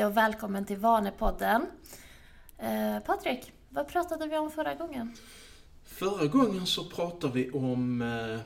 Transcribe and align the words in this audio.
Hej 0.00 0.06
och 0.06 0.16
välkommen 0.16 0.66
till 0.66 0.76
Vanepodden. 0.76 1.66
Eh, 2.58 3.04
Patrik, 3.06 3.52
vad 3.68 3.88
pratade 3.88 4.26
vi 4.26 4.38
om 4.38 4.50
förra 4.50 4.74
gången? 4.74 5.12
Förra 5.84 6.26
gången 6.26 6.66
så 6.66 6.84
pratade 6.84 7.32
vi 7.32 7.50
om 7.50 8.02
eh, 8.02 8.40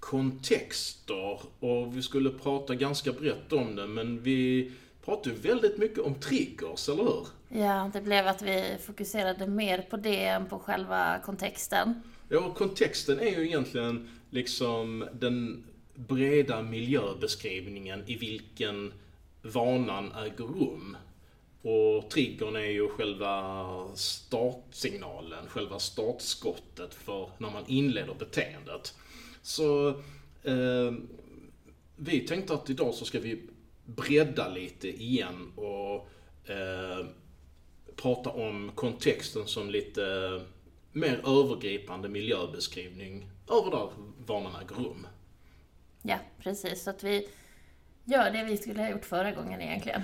kontexter 0.00 1.40
och 1.60 1.96
vi 1.96 2.02
skulle 2.02 2.30
prata 2.30 2.74
ganska 2.74 3.12
brett 3.12 3.52
om 3.52 3.76
det 3.76 3.86
men 3.86 4.22
vi 4.22 4.72
pratade 5.04 5.36
väldigt 5.36 5.78
mycket 5.78 5.98
om 5.98 6.14
triggers, 6.14 6.88
eller 6.88 7.02
hur? 7.02 7.26
Ja, 7.48 7.90
det 7.92 8.00
blev 8.00 8.26
att 8.26 8.42
vi 8.42 8.76
fokuserade 8.86 9.46
mer 9.46 9.82
på 9.90 9.96
det 9.96 10.24
än 10.24 10.46
på 10.46 10.58
själva 10.58 11.18
kontexten. 11.24 12.02
Ja, 12.28 12.54
kontexten 12.54 13.20
är 13.20 13.38
ju 13.38 13.46
egentligen 13.46 14.08
liksom 14.30 15.08
den 15.12 15.64
breda 15.94 16.62
miljöbeskrivningen 16.62 18.02
i 18.06 18.16
vilken 18.16 18.92
vanan 19.42 20.12
äger 20.12 20.44
rum. 20.44 20.96
Och 21.62 22.10
triggern 22.10 22.56
är 22.56 22.70
ju 22.70 22.88
själva 22.88 23.66
startsignalen, 23.94 25.46
själva 25.48 25.78
startskottet 25.78 26.94
för 26.94 27.30
när 27.38 27.50
man 27.50 27.64
inleder 27.66 28.14
beteendet. 28.14 28.94
Så 29.42 29.88
eh, 30.42 30.92
vi 31.96 32.20
tänkte 32.20 32.54
att 32.54 32.70
idag 32.70 32.94
så 32.94 33.04
ska 33.04 33.20
vi 33.20 33.42
bredda 33.84 34.48
lite 34.48 34.88
igen 35.02 35.52
och 35.56 36.08
eh, 36.50 37.06
prata 37.96 38.30
om 38.30 38.70
kontexten 38.74 39.46
som 39.46 39.70
lite 39.70 40.02
mer 40.92 41.20
övergripande 41.26 42.08
miljöbeskrivning 42.08 43.30
över 43.50 43.70
där 43.70 43.90
vanan 44.26 44.52
äger 44.62 44.76
rum. 44.84 45.06
Ja, 46.02 46.18
precis. 46.38 46.82
Så 46.82 46.90
att 46.90 47.04
vi 47.04 47.28
gör 48.10 48.30
det 48.30 48.44
vi 48.44 48.56
skulle 48.56 48.82
ha 48.82 48.90
gjort 48.90 49.04
förra 49.04 49.32
gången 49.32 49.60
egentligen. 49.60 50.02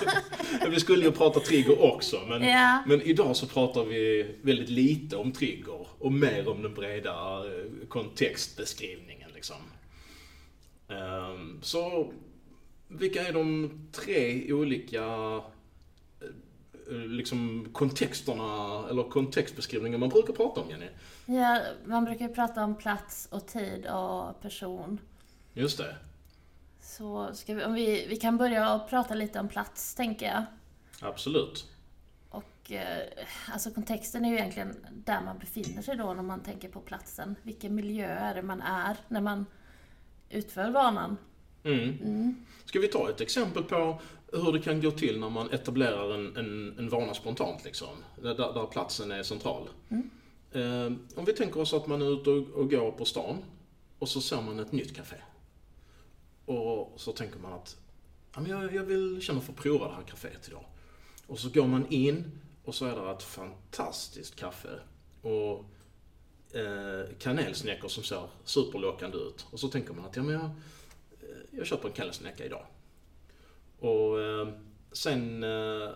vi 0.70 0.80
skulle 0.80 1.04
ju 1.04 1.12
prata 1.12 1.40
trigger 1.40 1.82
också, 1.94 2.20
men, 2.28 2.42
Ja. 2.42 2.82
men 2.86 3.02
idag 3.02 3.36
så 3.36 3.46
pratar 3.46 3.84
vi 3.84 4.34
väldigt 4.42 4.68
lite 4.68 5.16
om 5.16 5.32
trigger 5.32 5.86
och 5.98 6.12
mer 6.12 6.48
om 6.48 6.62
den 6.62 6.74
breda 6.74 7.12
eh, 7.46 7.88
kontextbeskrivningen. 7.88 9.30
Liksom. 9.34 9.56
Ehm, 10.88 11.58
Så 11.62 12.12
vilka 12.88 13.28
är 13.28 13.32
de 13.32 13.70
tre 13.92 14.52
olika 14.52 15.04
eh, 16.90 16.96
liksom 16.96 17.68
kontexterna 17.72 18.84
eller 18.90 19.02
kontextbeskrivningar 19.02 19.98
man 19.98 20.08
brukar 20.08 20.32
prata 20.32 20.60
om, 20.60 20.70
Jenny? 20.70 20.86
Ja, 21.26 21.60
man 21.84 22.04
brukar 22.04 22.28
ju 22.28 22.34
prata 22.34 22.64
om 22.64 22.74
plats 22.78 23.28
och 23.30 23.46
tid 23.46 23.86
och 23.86 24.42
person. 24.42 25.00
Just 25.54 25.78
det. 25.78 25.96
Så 26.80 27.30
ska 27.34 27.54
vi, 27.54 27.64
om 27.64 27.74
vi, 27.74 28.06
vi 28.08 28.16
kan 28.16 28.36
börja 28.36 28.78
prata 28.78 29.14
lite 29.14 29.40
om 29.40 29.48
plats, 29.48 29.94
tänker 29.94 30.26
jag. 30.26 30.44
Absolut. 31.00 31.66
Och 32.30 32.72
eh, 32.72 33.08
alltså 33.52 33.70
kontexten 33.70 34.24
är 34.24 34.28
ju 34.28 34.34
egentligen 34.34 34.86
där 34.90 35.20
man 35.24 35.38
befinner 35.38 35.82
sig 35.82 35.96
då 35.96 36.14
när 36.14 36.22
man 36.22 36.42
tänker 36.42 36.68
på 36.68 36.80
platsen. 36.80 37.34
Vilken 37.42 37.74
miljö 37.74 38.06
är 38.06 38.34
det 38.34 38.42
man 38.42 38.60
är 38.60 38.96
när 39.08 39.20
man 39.20 39.46
utför 40.30 40.70
vanan? 40.70 41.16
Mm. 41.64 42.44
Ska 42.64 42.80
vi 42.80 42.88
ta 42.88 43.10
ett 43.10 43.20
exempel 43.20 43.62
på 43.62 44.00
hur 44.32 44.52
det 44.52 44.60
kan 44.60 44.80
gå 44.80 44.90
till 44.90 45.20
när 45.20 45.30
man 45.30 45.50
etablerar 45.50 46.14
en, 46.14 46.36
en, 46.36 46.78
en 46.78 46.88
vana 46.88 47.14
spontant, 47.14 47.64
liksom, 47.64 47.88
där, 48.22 48.34
där 48.34 48.66
platsen 48.66 49.10
är 49.10 49.22
central? 49.22 49.68
Eh, 50.52 50.92
om 51.16 51.24
vi 51.26 51.32
tänker 51.32 51.60
oss 51.60 51.74
att 51.74 51.86
man 51.86 52.02
är 52.02 52.20
ute 52.20 52.30
och, 52.30 52.48
och 52.48 52.70
går 52.70 52.90
på 52.90 53.04
stan 53.04 53.36
och 53.98 54.08
så 54.08 54.20
ser 54.20 54.42
man 54.42 54.58
ett 54.58 54.72
nytt 54.72 54.96
café. 54.96 55.16
Och 56.48 56.92
så 56.96 57.12
tänker 57.12 57.38
man 57.38 57.52
att 57.52 57.76
ja, 58.34 58.40
men 58.40 58.50
jag, 58.50 58.74
jag 58.74 58.84
vill 58.84 59.20
känna 59.20 59.40
för 59.40 59.52
att 59.52 59.58
prova 59.58 59.88
det 59.88 59.94
här 59.94 60.02
kaféet 60.02 60.48
idag. 60.48 60.64
Och 61.26 61.38
så 61.38 61.48
går 61.48 61.66
man 61.66 61.86
in 61.90 62.40
och 62.64 62.74
så 62.74 62.86
är 62.86 62.96
det 62.96 63.10
ett 63.10 63.22
fantastiskt 63.22 64.36
kaffe. 64.36 64.80
Och 65.22 65.64
eh, 66.58 67.16
kanelsnäckor 67.18 67.88
som 67.88 68.02
ser 68.02 68.22
superlockande 68.44 69.18
ut. 69.18 69.46
Och 69.50 69.60
så 69.60 69.68
tänker 69.68 69.94
man 69.94 70.04
att 70.04 70.16
ja, 70.16 70.22
men 70.22 70.34
jag, 70.34 70.44
eh, 70.44 70.48
jag 71.50 71.66
köper 71.66 71.88
en 71.88 71.94
kanelsnäcka 71.94 72.44
idag. 72.44 72.66
Och 73.78 74.20
eh, 74.20 74.48
sen 74.92 75.44
eh, 75.44 75.88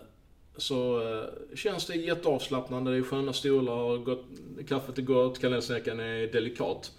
så 0.56 1.08
eh, 1.08 1.56
känns 1.56 1.86
det 1.86 1.94
jätteavslappnande, 1.94 2.90
det 2.90 2.96
är 2.96 3.02
sköna 3.02 3.32
stolar, 3.32 3.98
gott, 3.98 4.24
kaffet 4.68 4.98
är 4.98 5.02
gott, 5.02 5.40
kanelsnäckan 5.40 6.00
är 6.00 6.32
delikat. 6.32 6.92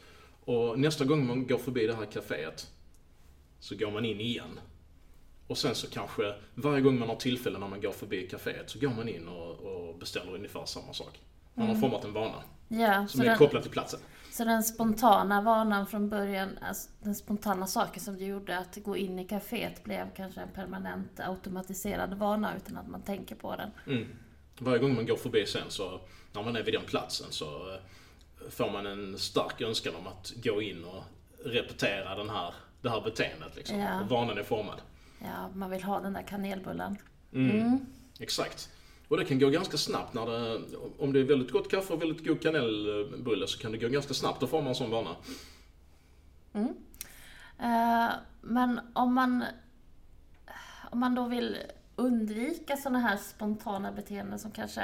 Och 0.46 0.80
nästa 0.80 1.06
gång 1.06 1.28
man 1.28 1.48
går 1.48 1.58
förbi 1.58 1.88
det 1.88 1.96
här 1.96 2.06
kaféet 2.06 2.68
så 3.64 3.76
går 3.76 3.92
man 3.92 4.06
in 4.06 4.22
igen. 4.22 4.60
Och 5.48 5.58
sen 5.58 5.76
så 5.76 5.90
kanske 5.90 6.36
varje 6.56 6.82
gång 6.82 7.00
man 7.00 7.10
har 7.10 7.16
tillfälle 7.16 7.60
när 7.60 7.68
man 7.68 7.82
går 7.82 7.92
förbi 7.92 8.28
kaféet 8.32 8.68
så 8.68 8.80
går 8.80 8.90
man 8.90 9.10
in 9.10 9.28
och, 9.28 9.52
och 9.52 9.98
beställer 9.98 10.36
ungefär 10.36 10.66
samma 10.66 10.94
sak. 10.94 11.20
Man 11.54 11.68
har 11.68 11.76
format 11.76 12.04
en 12.04 12.14
vana 12.14 12.44
Ja, 12.68 13.08
som 13.08 13.22
är 13.22 13.26
den, 13.26 13.38
kopplad 13.38 13.62
till 13.62 13.72
platsen. 13.72 14.00
så 14.32 14.46
den 14.46 14.64
spontana 14.64 15.42
vanan 15.42 15.88
från 15.88 16.10
början, 16.10 16.58
alltså 16.62 16.90
den 17.00 17.16
spontana 17.16 17.68
saken 17.68 18.04
som 18.04 18.18
du 18.18 18.26
gjorde 18.26 18.58
att 18.58 18.78
gå 18.84 18.98
in 18.98 19.20
i 19.20 19.28
kaféet 19.28 19.84
blev 19.84 20.14
kanske 20.16 20.42
en 20.42 20.52
permanent 20.56 21.20
automatiserad 21.20 22.14
vana 22.14 22.56
utan 22.58 22.78
att 22.78 22.88
man 22.88 23.02
tänker 23.02 23.36
på 23.36 23.56
den. 23.56 23.70
Mm. 23.88 24.08
Varje 24.60 24.80
gång 24.80 24.96
man 24.96 25.06
går 25.06 25.18
förbi 25.18 25.46
sen 25.46 25.70
så, 25.70 26.02
när 26.34 26.44
man 26.44 26.56
är 26.56 26.64
vid 26.64 26.74
den 26.74 26.86
platsen 26.86 27.28
så 27.30 27.46
eh, 27.74 27.80
får 28.50 28.72
man 28.72 28.86
en 28.86 29.18
stark 29.18 29.62
önskan 29.62 29.96
om 29.96 30.08
att 30.08 30.34
gå 30.44 30.62
in 30.62 30.84
och 30.84 31.04
repetera 31.46 32.16
den 32.16 32.30
här, 32.30 32.54
det 32.84 32.90
här 32.90 33.02
beteendet. 33.02 33.56
Liksom. 33.56 33.80
Ja. 33.80 34.02
Och 34.02 34.10
vanan 34.10 34.38
är 34.38 34.44
formad. 34.44 34.82
Ja, 35.20 35.50
man 35.54 35.70
vill 35.70 35.84
ha 35.84 36.00
den 36.00 36.14
där 36.14 36.22
kanelbullen. 36.22 36.98
Mm. 37.34 37.86
Exakt. 38.20 38.70
Och 39.08 39.18
det 39.18 39.26
kan 39.26 39.40
gå 39.40 39.50
ganska 39.50 39.78
snabbt 39.78 40.14
när 40.14 40.26
det, 40.26 40.62
om 41.00 41.14
det 41.14 41.20
är 41.20 41.24
väldigt 41.24 41.52
gott 41.52 41.72
kaffe 41.72 41.94
och 41.94 42.02
väldigt 42.02 42.26
god 42.26 42.42
kanelbulle 42.42 43.48
så 43.48 43.60
kan 43.60 43.72
det 43.72 43.78
gå 43.78 43.88
ganska 43.88 44.14
snabbt 44.14 44.44
att 44.44 44.50
forma 44.50 44.70
en 44.70 44.76
sån 44.76 44.92
vana. 44.92 45.16
Eh, 47.60 48.10
men 48.42 48.80
om 48.94 49.14
man, 49.14 49.44
om 50.92 51.00
man 51.00 51.16
då 51.16 51.28
vill 51.28 51.58
undvika 51.96 52.78
sådana 52.78 53.00
här 53.00 53.18
spontana 53.18 53.92
beteenden 53.92 54.40
som 54.40 54.52
kanske, 54.52 54.84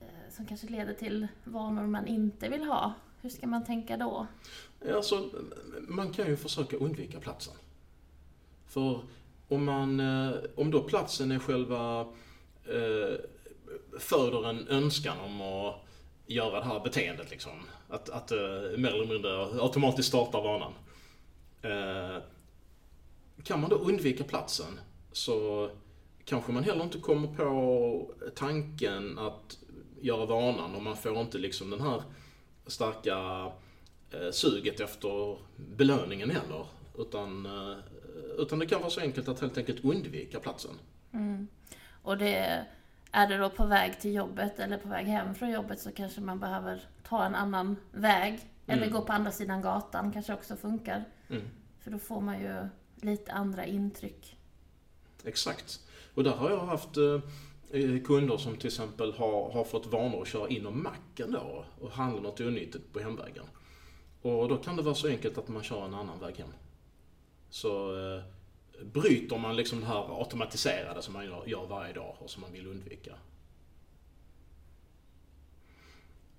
eh, 0.00 0.30
som 0.30 0.46
kanske 0.46 0.66
leder 0.66 0.94
till 0.94 1.28
vanor 1.44 1.82
man 1.82 2.06
inte 2.06 2.48
vill 2.48 2.64
ha, 2.64 2.92
hur 3.20 3.30
ska 3.30 3.46
man 3.46 3.64
tänka 3.64 3.96
då? 3.96 4.26
Alltså, 4.92 5.30
man 5.80 6.12
kan 6.12 6.26
ju 6.26 6.36
försöka 6.36 6.76
undvika 6.76 7.20
platsen. 7.20 7.54
För 8.66 9.00
om, 9.48 9.64
man, 9.64 10.00
eh, 10.00 10.34
om 10.54 10.70
då 10.70 10.82
platsen 10.82 11.32
är 11.32 11.38
själva 11.38 12.00
eh, 12.64 13.18
föder 13.98 14.48
en 14.48 14.68
önskan 14.68 15.20
om 15.20 15.40
att 15.40 15.74
göra 16.26 16.60
det 16.60 16.66
här 16.66 16.80
beteendet 16.80 17.30
liksom. 17.30 17.52
Att, 17.88 18.08
att 18.08 18.30
eh, 18.30 18.38
mer 18.76 18.94
eller 18.94 19.06
mindre 19.06 19.62
automatiskt 19.62 20.08
starta 20.08 20.40
vanan. 20.40 20.72
Eh, 21.62 22.22
kan 23.44 23.60
man 23.60 23.70
då 23.70 23.76
undvika 23.76 24.24
platsen 24.24 24.80
så 25.12 25.70
kanske 26.24 26.52
man 26.52 26.64
heller 26.64 26.84
inte 26.84 26.98
kommer 26.98 27.28
på 27.28 28.10
tanken 28.34 29.18
att 29.18 29.58
göra 30.00 30.26
vanan 30.26 30.74
och 30.74 30.82
man 30.82 30.96
får 30.96 31.20
inte 31.20 31.38
liksom 31.38 31.70
den 31.70 31.80
här 31.80 32.02
starka 32.66 33.50
suget 34.32 34.80
efter 34.80 35.38
belöningen 35.56 36.30
heller. 36.30 36.66
Utan, 36.98 37.46
eh, 37.46 37.76
utan 38.38 38.58
det 38.58 38.66
kan 38.66 38.80
vara 38.80 38.90
så 38.90 39.00
enkelt 39.00 39.28
att 39.28 39.40
helt 39.40 39.58
enkelt 39.58 39.84
undvika 39.84 40.40
platsen. 40.40 40.74
Och 42.02 42.18
det, 42.18 42.66
är 43.10 43.28
det 43.28 43.36
då 43.36 43.50
på 43.50 43.66
väg 43.66 44.00
till 44.00 44.14
jobbet 44.14 44.58
eller 44.58 44.78
på 44.78 44.88
väg 44.88 45.06
hem 45.06 45.34
från 45.34 45.50
jobbet 45.50 45.80
så 45.80 45.92
kanske 45.92 46.20
man 46.20 46.40
behöver 46.40 46.88
ta 47.08 47.24
en 47.24 47.34
annan 47.34 47.76
väg. 47.92 48.40
Eller 48.66 48.90
gå 48.90 49.02
på 49.02 49.12
andra 49.12 49.32
sidan 49.32 49.62
gatan 49.62 50.12
kanske 50.12 50.34
också 50.34 50.56
funkar. 50.56 51.04
Mm. 51.28 51.42
För 51.80 51.90
då 51.90 51.98
får 51.98 52.20
man 52.20 52.40
ju 52.40 52.68
lite 52.96 53.32
andra 53.32 53.66
intryck. 53.66 54.36
Exakt. 55.24 55.80
Och 56.14 56.24
där 56.24 56.30
har 56.30 56.50
jag 56.50 56.66
haft 56.66 56.96
eh, 56.96 58.02
kunder 58.04 58.36
som 58.36 58.56
till 58.56 58.66
exempel 58.66 59.12
har, 59.12 59.52
har 59.52 59.64
fått 59.64 59.86
vanor 59.86 60.22
att 60.22 60.28
köra 60.28 60.48
in 60.48 60.66
om 60.66 60.82
macken 60.82 61.32
då 61.32 61.64
och 61.80 61.90
handla 61.90 62.20
något 62.20 62.40
onyttigt 62.40 62.92
på 62.92 63.00
hemvägen. 63.00 63.44
Och 64.24 64.48
då 64.48 64.56
kan 64.56 64.76
det 64.76 64.82
vara 64.82 64.94
så 64.94 65.08
enkelt 65.08 65.38
att 65.38 65.48
man 65.48 65.62
kör 65.62 65.84
en 65.84 65.94
annan 65.94 66.20
väg 66.20 66.36
hem. 66.36 66.48
Så 67.50 67.96
eh, 67.96 68.22
bryter 68.82 69.38
man 69.38 69.56
liksom 69.56 69.80
det 69.80 69.86
här 69.86 70.20
automatiserade 70.20 71.02
som 71.02 71.12
man 71.12 71.26
gör, 71.26 71.66
varje 71.66 71.92
dag 71.92 72.16
och 72.18 72.30
som 72.30 72.40
man 72.40 72.52
vill 72.52 72.66
undvika. 72.66 73.14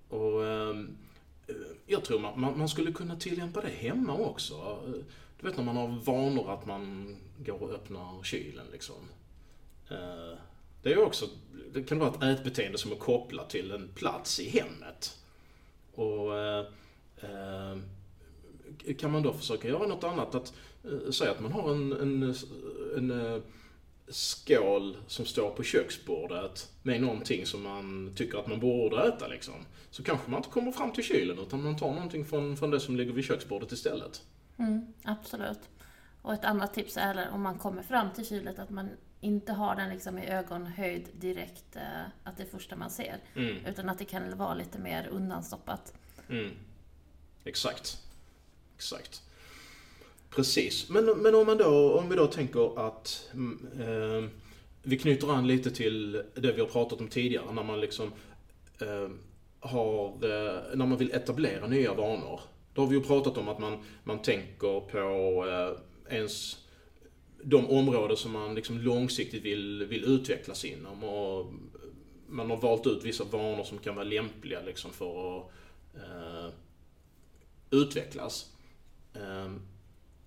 Och 0.08 0.46
ehm, 0.46 0.96
eh, 1.46 1.54
jag 1.86 2.04
tror 2.04 2.18
man, 2.18 2.40
man, 2.40 2.58
man 2.58 2.68
skulle 2.68 2.92
kunna 2.92 3.16
tillämpa 3.16 3.60
det 3.60 3.68
hemma 3.68 4.14
också. 4.14 4.78
Du 5.40 5.46
vet 5.46 5.56
när 5.56 5.64
man 5.64 5.76
har 5.76 5.88
vanor 5.88 6.50
att 6.50 6.66
man 6.66 7.16
går 7.38 7.62
och 7.62 7.70
öppnar 7.70 8.22
kylen 8.22 8.66
liksom. 8.72 9.08
Eh, 9.90 10.38
Det 10.82 10.92
är 10.92 11.02
också, 11.02 11.26
det 11.72 11.82
kan 11.82 11.98
vara 11.98 12.10
ett 12.10 12.38
ätbeteende 12.38 12.78
som 12.78 12.92
är 12.92 12.96
kopplat 12.96 13.50
till 13.50 13.70
en 13.70 13.88
plats 13.94 14.40
i 14.40 14.48
hemmet. 14.48 15.18
Och 15.94 16.38
eh, 16.38 16.66
kan 18.98 19.10
man 19.10 19.22
då 19.22 19.32
försöka 19.32 19.68
göra 19.68 19.86
något 19.86 20.04
annat? 20.04 20.34
Att, 20.34 20.54
eh, 20.84 21.10
säga 21.10 21.30
att 21.30 21.40
man 21.40 21.52
har 21.52 21.70
en, 21.70 21.92
en, 21.92 22.34
en, 22.96 23.10
eh, 23.10 23.42
skål 24.08 24.96
som 25.06 25.24
står 25.24 25.50
på 25.50 25.62
köksbordet 25.62 26.72
med 26.82 27.00
någonting 27.00 27.46
som 27.46 27.62
man 27.62 28.12
tycker 28.16 28.38
att 28.38 28.46
man 28.46 28.60
borde 28.60 29.08
äta 29.08 29.28
liksom. 29.28 29.54
Så 29.90 30.02
kanske 30.02 30.30
man 30.30 30.38
inte 30.38 30.50
kommer 30.50 30.72
fram 30.72 30.92
till 30.92 31.04
kylen 31.04 31.38
utan 31.38 31.62
man 31.62 31.76
tar 31.76 31.92
någonting 31.92 32.24
från, 32.24 32.56
från 32.56 32.70
det 32.70 32.80
som 32.80 32.96
ligger 32.96 33.12
vid 33.12 33.24
köksbordet 33.24 33.72
istället. 33.72 34.22
Mm, 34.58 34.86
absolut. 35.04 35.60
Och 36.22 36.34
ett 36.34 36.44
annat 36.44 36.74
tips 36.74 36.96
är 36.96 37.28
om 37.32 37.42
man 37.42 37.58
kommer 37.58 37.82
fram 37.82 38.10
till 38.10 38.26
kylet 38.26 38.58
att 38.58 38.70
man 38.70 38.90
inte 39.20 39.52
har 39.52 39.76
den 39.76 39.90
liksom 39.90 40.18
i 40.18 40.26
ögonhöjd 40.26 41.08
direkt, 41.12 41.76
eh, 41.76 41.82
att 42.24 42.36
det 42.36 42.42
är 42.42 42.46
första 42.46 42.76
man 42.76 42.90
ser. 42.90 43.16
Mm. 43.34 43.66
Utan 43.66 43.88
att 43.88 43.98
det 43.98 44.04
kan 44.04 44.38
vara 44.38 44.54
lite 44.54 44.78
mer 44.78 45.06
undanstoppat. 45.06 45.94
Mm. 46.28 46.50
Exakt. 47.46 47.98
Exakt. 48.76 49.22
Precis. 50.30 50.88
Men, 50.88 51.04
men 51.04 51.34
om, 51.34 51.46
man 51.46 51.58
då, 51.58 51.98
om 51.98 52.08
vi 52.08 52.16
då 52.16 52.26
tänker 52.26 52.86
att 52.86 53.30
eh, 53.80 54.28
vi 54.82 54.98
knyter 54.98 55.32
an 55.32 55.46
lite 55.46 55.70
till 55.70 56.12
det 56.34 56.52
vi 56.52 56.60
har 56.60 56.68
pratat 56.68 57.00
om 57.00 57.08
tidigare, 57.08 57.52
när 57.52 57.62
man 57.62 57.80
liksom 57.80 58.12
eh, 58.80 59.08
har, 59.60 60.06
eh, 60.06 60.76
när 60.76 60.86
man 60.86 60.98
vill 60.98 61.12
etablera 61.12 61.66
nya 61.66 61.94
vanor. 61.94 62.40
Då 62.74 62.82
har 62.82 62.88
vi 62.88 62.96
ju 62.96 63.02
pratat 63.02 63.38
om 63.38 63.48
att 63.48 63.58
man, 63.58 63.84
man 64.04 64.22
tänker 64.22 64.80
på 64.80 65.44
eh, 65.48 66.16
ens 66.16 66.56
de 67.42 67.66
områden 67.66 68.16
som 68.16 68.32
man 68.32 68.54
liksom 68.54 68.78
långsiktigt 68.78 69.44
vill, 69.44 69.84
vill 69.84 70.04
utvecklas 70.04 70.64
inom. 70.64 71.04
Och 71.04 71.46
man 72.28 72.50
har 72.50 72.56
valt 72.56 72.86
ut 72.86 73.04
vissa 73.04 73.24
vanor 73.24 73.64
som 73.64 73.78
kan 73.78 73.94
vara 73.94 74.04
lämpliga 74.04 74.62
liksom 74.62 74.90
för 74.90 75.38
att 75.38 75.50
eh, 75.94 76.35
utvecklas. 77.70 78.50
Ehm, 79.14 79.62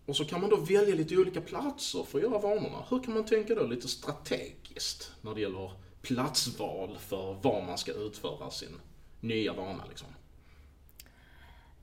och 0.06 0.16
så 0.16 0.26
kan 0.26 0.42
man 0.42 0.50
då 0.50 0.56
välja 0.56 0.96
lite 0.96 1.18
olika 1.18 1.42
platser 1.42 2.04
för 2.04 2.18
att 2.18 2.24
göra 2.24 2.40
vanorna. 2.40 2.86
Hur 2.90 3.04
kan 3.04 3.14
man 3.14 3.26
tänka 3.26 3.56
då 3.56 3.64
lite 3.64 3.88
strategiskt 3.88 5.12
när 5.22 5.36
det 5.36 5.42
gäller 5.42 5.72
platsval 6.02 6.98
för 6.98 7.34
var 7.34 7.66
man 7.66 7.78
ska 7.78 7.92
utföra 7.92 8.52
sin 8.52 8.82
nya 9.20 9.54
vana 9.54 9.86
liksom? 9.90 10.08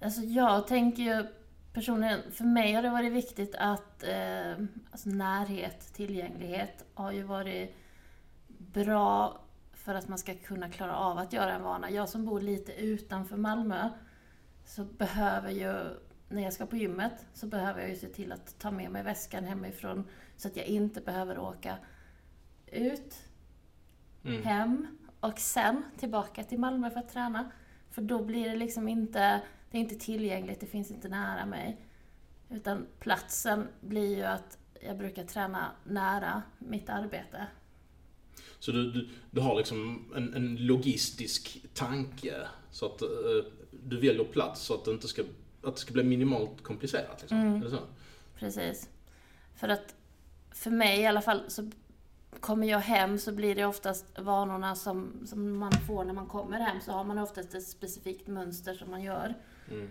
Alltså 0.00 0.20
jag 0.20 0.66
tänker 0.66 1.02
ju 1.02 1.26
personligen, 1.72 2.20
för 2.32 2.44
mig 2.44 2.72
har 2.72 2.82
det 2.82 2.90
varit 2.90 3.12
viktigt 3.12 3.54
att 3.58 4.02
eh, 4.02 4.52
alltså 4.90 5.08
närhet, 5.08 5.94
tillgänglighet 5.94 6.84
har 6.94 7.12
ju 7.12 7.22
varit 7.22 7.74
bra 8.48 9.40
för 9.72 9.94
att 9.94 10.08
man 10.08 10.18
ska 10.18 10.34
kunna 10.34 10.70
klara 10.70 10.96
av 10.96 11.18
att 11.18 11.32
göra 11.32 11.52
en 11.52 11.62
vana. 11.62 11.90
Jag 11.90 12.08
som 12.08 12.24
bor 12.24 12.40
lite 12.40 12.72
utanför 12.72 13.36
Malmö 13.36 13.90
så 14.66 14.84
behöver 14.84 15.50
ju, 15.50 15.96
när 16.28 16.42
jag 16.42 16.52
ska 16.52 16.66
på 16.66 16.76
gymmet, 16.76 17.26
så 17.34 17.46
behöver 17.46 17.80
jag 17.80 17.90
ju 17.90 17.96
se 17.96 18.08
till 18.08 18.32
att 18.32 18.58
ta 18.58 18.70
med 18.70 18.90
mig 18.90 19.02
väskan 19.02 19.44
hemifrån 19.44 20.04
så 20.36 20.48
att 20.48 20.56
jag 20.56 20.66
inte 20.66 21.00
behöver 21.00 21.38
åka 21.38 21.76
ut, 22.66 23.14
Mm. 24.24 24.42
hem 24.42 24.86
och 25.20 25.38
sen 25.38 25.82
tillbaka 25.98 26.44
till 26.44 26.58
Malmö 26.58 26.90
för 26.90 27.00
att 27.00 27.08
träna. 27.08 27.50
För 27.90 28.02
då 28.02 28.24
blir 28.24 28.48
det 28.50 28.56
liksom 28.56 28.88
inte, 28.88 29.40
det 29.70 29.78
är 29.78 29.80
inte 29.82 29.94
tillgängligt, 29.94 30.60
det 30.60 30.66
finns 30.66 30.90
inte 30.90 31.08
nära 31.08 31.46
mig. 31.46 31.80
Utan 32.50 32.86
platsen 33.00 33.68
blir 33.80 34.16
ju 34.16 34.22
att 34.22 34.58
jag 34.80 34.98
brukar 34.98 35.24
träna 35.24 35.70
nära 35.84 36.42
mitt 36.58 36.88
arbete. 36.88 37.46
Så 38.58 38.72
du, 38.72 38.92
du, 38.92 39.08
du 39.30 39.40
har 39.40 39.56
liksom 39.56 40.12
en, 40.16 40.34
en 40.34 40.56
logistisk 40.56 41.66
tanke 41.74 42.34
så 42.70 42.86
att 42.86 43.02
eh, 43.02 43.08
du 43.88 43.96
väljer 43.96 44.24
plats 44.24 44.60
så 44.60 44.74
att 44.74 44.84
det 44.84 44.90
inte 44.90 45.08
ska, 45.08 45.22
att 45.62 45.74
det 45.74 45.80
ska 45.80 45.92
bli 45.92 46.04
minimalt 46.04 46.62
komplicerat. 46.62 47.20
Liksom. 47.20 47.38
Mm. 47.40 47.60
Det 47.60 47.70
så? 47.70 47.78
Precis. 48.38 48.88
För 49.54 49.68
att 49.68 49.94
för 50.50 50.70
mig 50.70 51.00
i 51.00 51.06
alla 51.06 51.22
fall 51.22 51.42
så 51.48 51.70
kommer 52.40 52.66
jag 52.66 52.78
hem 52.78 53.18
så 53.18 53.32
blir 53.32 53.54
det 53.54 53.64
oftast 53.64 54.18
vanorna 54.18 54.74
som, 54.74 55.26
som 55.26 55.58
man 55.58 55.72
får 55.72 56.04
när 56.04 56.14
man 56.14 56.26
kommer 56.26 56.60
hem. 56.60 56.80
Så 56.80 56.92
har 56.92 57.04
man 57.04 57.18
oftast 57.18 57.54
ett 57.54 57.68
specifikt 57.68 58.26
mönster 58.26 58.74
som 58.74 58.90
man 58.90 59.02
gör. 59.02 59.34
Mm. 59.70 59.88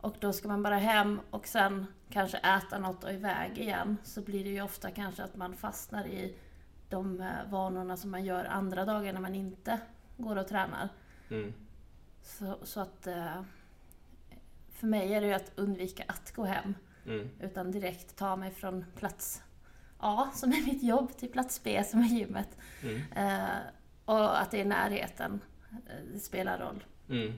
Och 0.00 0.14
då 0.20 0.32
ska 0.32 0.48
man 0.48 0.62
bara 0.62 0.76
hem 0.76 1.20
och 1.30 1.46
sen 1.46 1.86
kanske 2.10 2.38
äta 2.38 2.78
något 2.78 3.04
och 3.04 3.12
iväg 3.12 3.58
igen. 3.58 3.96
Så 4.04 4.20
blir 4.20 4.44
det 4.44 4.50
ju 4.50 4.62
ofta 4.62 4.90
kanske 4.90 5.22
att 5.22 5.36
man 5.36 5.56
fastnar 5.56 6.06
i 6.06 6.34
de 6.88 7.20
eh, 7.20 7.50
vanorna 7.50 7.96
som 7.96 8.10
man 8.10 8.24
gör 8.24 8.44
andra 8.44 8.84
dagar 8.84 9.12
när 9.12 9.20
man 9.20 9.34
inte 9.34 9.80
går 10.16 10.36
och 10.36 10.48
tränar. 10.48 10.88
Mm. 11.30 11.52
Så, 12.22 12.58
så 12.62 12.80
att 12.80 13.06
eh, 13.06 13.42
för 14.72 14.86
mig 14.86 15.14
är 15.14 15.20
det 15.20 15.26
ju 15.26 15.32
att 15.32 15.52
undvika 15.56 16.04
att 16.08 16.32
gå 16.36 16.44
hem. 16.44 16.74
Mm. 17.06 17.28
Utan 17.40 17.70
direkt 17.70 18.16
ta 18.16 18.36
mig 18.36 18.50
från 18.50 18.84
plats 18.96 19.42
A, 19.98 20.30
som 20.34 20.52
är 20.52 20.64
mitt 20.66 20.82
jobb, 20.82 21.16
till 21.16 21.28
plats 21.28 21.60
B, 21.64 21.84
som 21.84 22.00
är 22.00 22.04
gymmet. 22.08 22.48
Mm. 22.82 23.00
Eh, 23.16 23.56
och 24.04 24.40
att 24.40 24.50
det 24.50 24.60
är 24.60 24.64
närheten. 24.64 25.40
eh, 25.70 26.12
Det 26.12 26.18
spelar 26.18 26.58
roll. 26.58 26.84
Mm. 27.08 27.32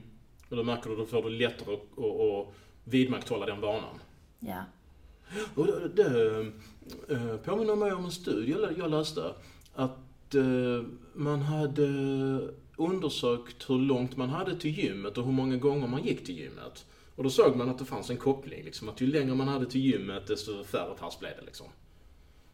Och 0.49 0.55
då 0.55 0.63
märker 0.63 0.89
du, 0.89 0.95
då 0.95 1.05
får 1.05 1.23
du 1.23 1.29
lättare 1.29 1.73
att, 1.75 1.81
att, 1.99 2.21
att 2.21 2.53
vidmakthålla 2.83 3.45
den 3.45 3.61
vanan. 3.61 3.99
Ja. 4.39 4.63
Och 5.55 5.65
det, 5.67 5.89
det 5.89 6.39
eh, 7.09 7.37
påminner 7.37 7.75
mig 7.75 7.91
om 7.93 8.05
en 8.05 8.11
studie 8.11 8.55
jag- 8.77 8.89
läste. 8.89 9.33
Att 9.75 10.35
man 11.13 11.41
hade 11.41 11.87
undersökt 12.77 13.69
hur 13.69 13.79
långt 13.79 14.17
man 14.17 14.29
hade 14.29 14.55
till 14.59 14.71
gymmet 14.79 15.17
och 15.17 15.25
hur 15.25 15.31
många 15.31 15.57
gånger 15.57 15.87
man 15.87 16.03
gick 16.03 16.25
till 16.25 16.37
gymmet. 16.39 16.85
Och 17.15 17.23
då 17.23 17.29
såg 17.29 17.55
man 17.55 17.69
att 17.69 17.79
det 17.79 17.85
fanns 17.85 18.09
en 18.09 18.17
koppling. 18.17 18.63
Liksom, 18.65 18.89
att 18.89 19.01
ju 19.01 19.07
längre 19.07 19.35
man 19.35 19.47
hade 19.47 19.65
till 19.65 19.81
gymmet 19.81 20.27
desto 20.27 20.63
färre 20.63 20.95
pass 20.99 21.19
blev 21.19 21.31
det. 21.39 21.45
Liksom. 21.45 21.67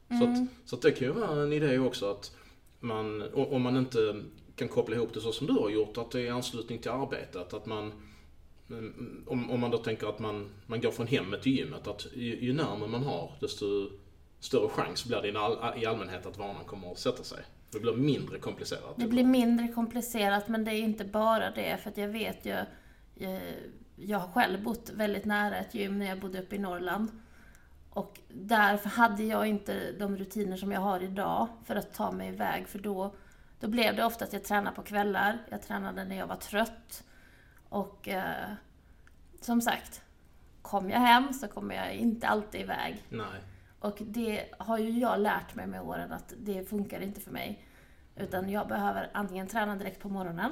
Så, 0.07 0.15
Mm. 0.25 0.33
att, 0.33 0.49
så 0.69 0.75
att 0.75 0.81
det 0.81 0.91
kan 0.91 1.07
ju 1.07 1.13
vara 1.13 1.43
en 1.43 1.53
idé 1.53 1.79
också 1.79 2.11
att 2.11 2.35
man, 2.79 3.23
om 3.33 3.61
man 3.61 3.77
inte 3.77 4.23
kan 4.55 4.67
koppla 4.67 4.95
ihop 4.95 5.13
det 5.13 5.21
så 5.21 5.31
som 5.31 5.47
du 5.47 5.53
har 5.53 5.69
gjort, 5.69 5.97
att 5.97 6.11
det 6.11 6.19
är 6.19 6.25
i 6.25 6.29
anslutning 6.29 6.79
till 6.79 6.91
arbetet. 6.91 7.53
Att 7.53 7.65
man, 7.65 7.91
mm, 8.69 9.23
om, 9.27 9.51
om 9.51 9.59
man 9.59 9.71
då 9.71 9.77
tänker 9.77 10.07
att 10.07 10.19
man, 10.19 10.49
man 10.67 10.81
går 10.81 10.91
från 10.91 11.07
hemmet 11.07 11.41
till 11.41 11.57
gymmet, 11.57 11.87
att 11.87 12.07
ju, 12.13 12.39
ju 12.45 12.53
närmare 12.53 12.89
man 12.89 13.03
har, 13.03 13.31
desto 13.41 13.89
större 14.39 14.69
chans 14.69 15.05
blir 15.05 15.21
det 15.21 15.27
i, 15.27 15.35
all, 15.35 15.81
i 15.81 15.85
allmänhet 15.85 16.25
att 16.25 16.37
vanan 16.37 16.65
kommer 16.65 16.91
att 16.91 16.99
sätta 16.99 17.23
sig. 17.23 17.43
Det 17.71 17.79
blir 17.79 17.95
mindre 17.95 18.39
komplicerat. 18.39 18.95
Det 18.95 19.07
blir 19.07 19.23
mindre 19.23 19.67
komplicerat, 19.67 20.47
men 20.47 20.63
det 20.63 20.71
är 20.71 20.79
inte 20.79 21.05
bara 21.05 21.51
det. 21.51 21.77
För 21.77 21.89
att 21.89 21.97
jag 21.97 22.07
vet 22.07 22.45
ju... 22.45 22.57
Jag 23.95 24.19
har 24.19 24.27
själv 24.27 24.63
bott 24.63 24.89
väldigt 24.93 25.25
nära 25.25 25.57
ett 25.57 25.75
gym 25.75 25.99
när 25.99 26.05
jag 26.05 26.19
bodde 26.19 26.41
uppe 26.41 26.55
i 26.55 26.59
Norrland. 26.59 27.11
Och 27.89 28.19
därför 28.29 28.89
hade 28.89 29.23
jag 29.23 29.47
inte 29.47 29.91
de 29.91 30.17
rutiner 30.17 30.57
som 30.57 30.71
jag 30.71 30.81
har 30.81 31.03
idag 31.03 31.47
för 31.65 31.75
att 31.75 31.93
ta 31.93 32.11
mig 32.11 32.27
iväg. 32.27 32.67
För 32.67 32.79
då, 32.79 33.15
då 33.59 33.67
blev 33.67 33.95
det 33.95 34.05
ofta 34.05 34.25
att 34.25 34.33
jag 34.33 34.43
tränade 34.43 34.75
på 34.75 34.81
kvällar. 34.81 35.37
Jag 35.49 35.61
tränade 35.61 36.05
när 36.05 36.17
jag 36.17 36.27
var 36.27 36.35
trött. 36.35 37.03
Och 37.69 38.07
eh, 38.07 38.51
som 39.41 39.61
sagt, 39.61 40.01
kom 40.61 40.89
jag 40.89 40.99
hem 40.99 41.33
så 41.33 41.47
kommer 41.47 41.75
jag 41.75 41.93
inte 41.93 42.27
alltid 42.27 42.61
iväg. 42.61 43.03
Nej. 43.09 43.41
Och 43.81 43.97
det 43.99 44.45
har 44.59 44.77
ju 44.79 44.99
jag 44.99 45.19
lärt 45.19 45.55
mig 45.55 45.67
med 45.67 45.81
åren 45.81 46.11
att 46.11 46.33
det 46.37 46.69
funkar 46.69 47.01
inte 47.01 47.21
för 47.21 47.31
mig. 47.31 47.65
Utan 48.15 48.49
jag 48.49 48.67
behöver 48.67 49.09
antingen 49.13 49.47
träna 49.47 49.75
direkt 49.75 49.99
på 50.01 50.09
morgonen, 50.09 50.51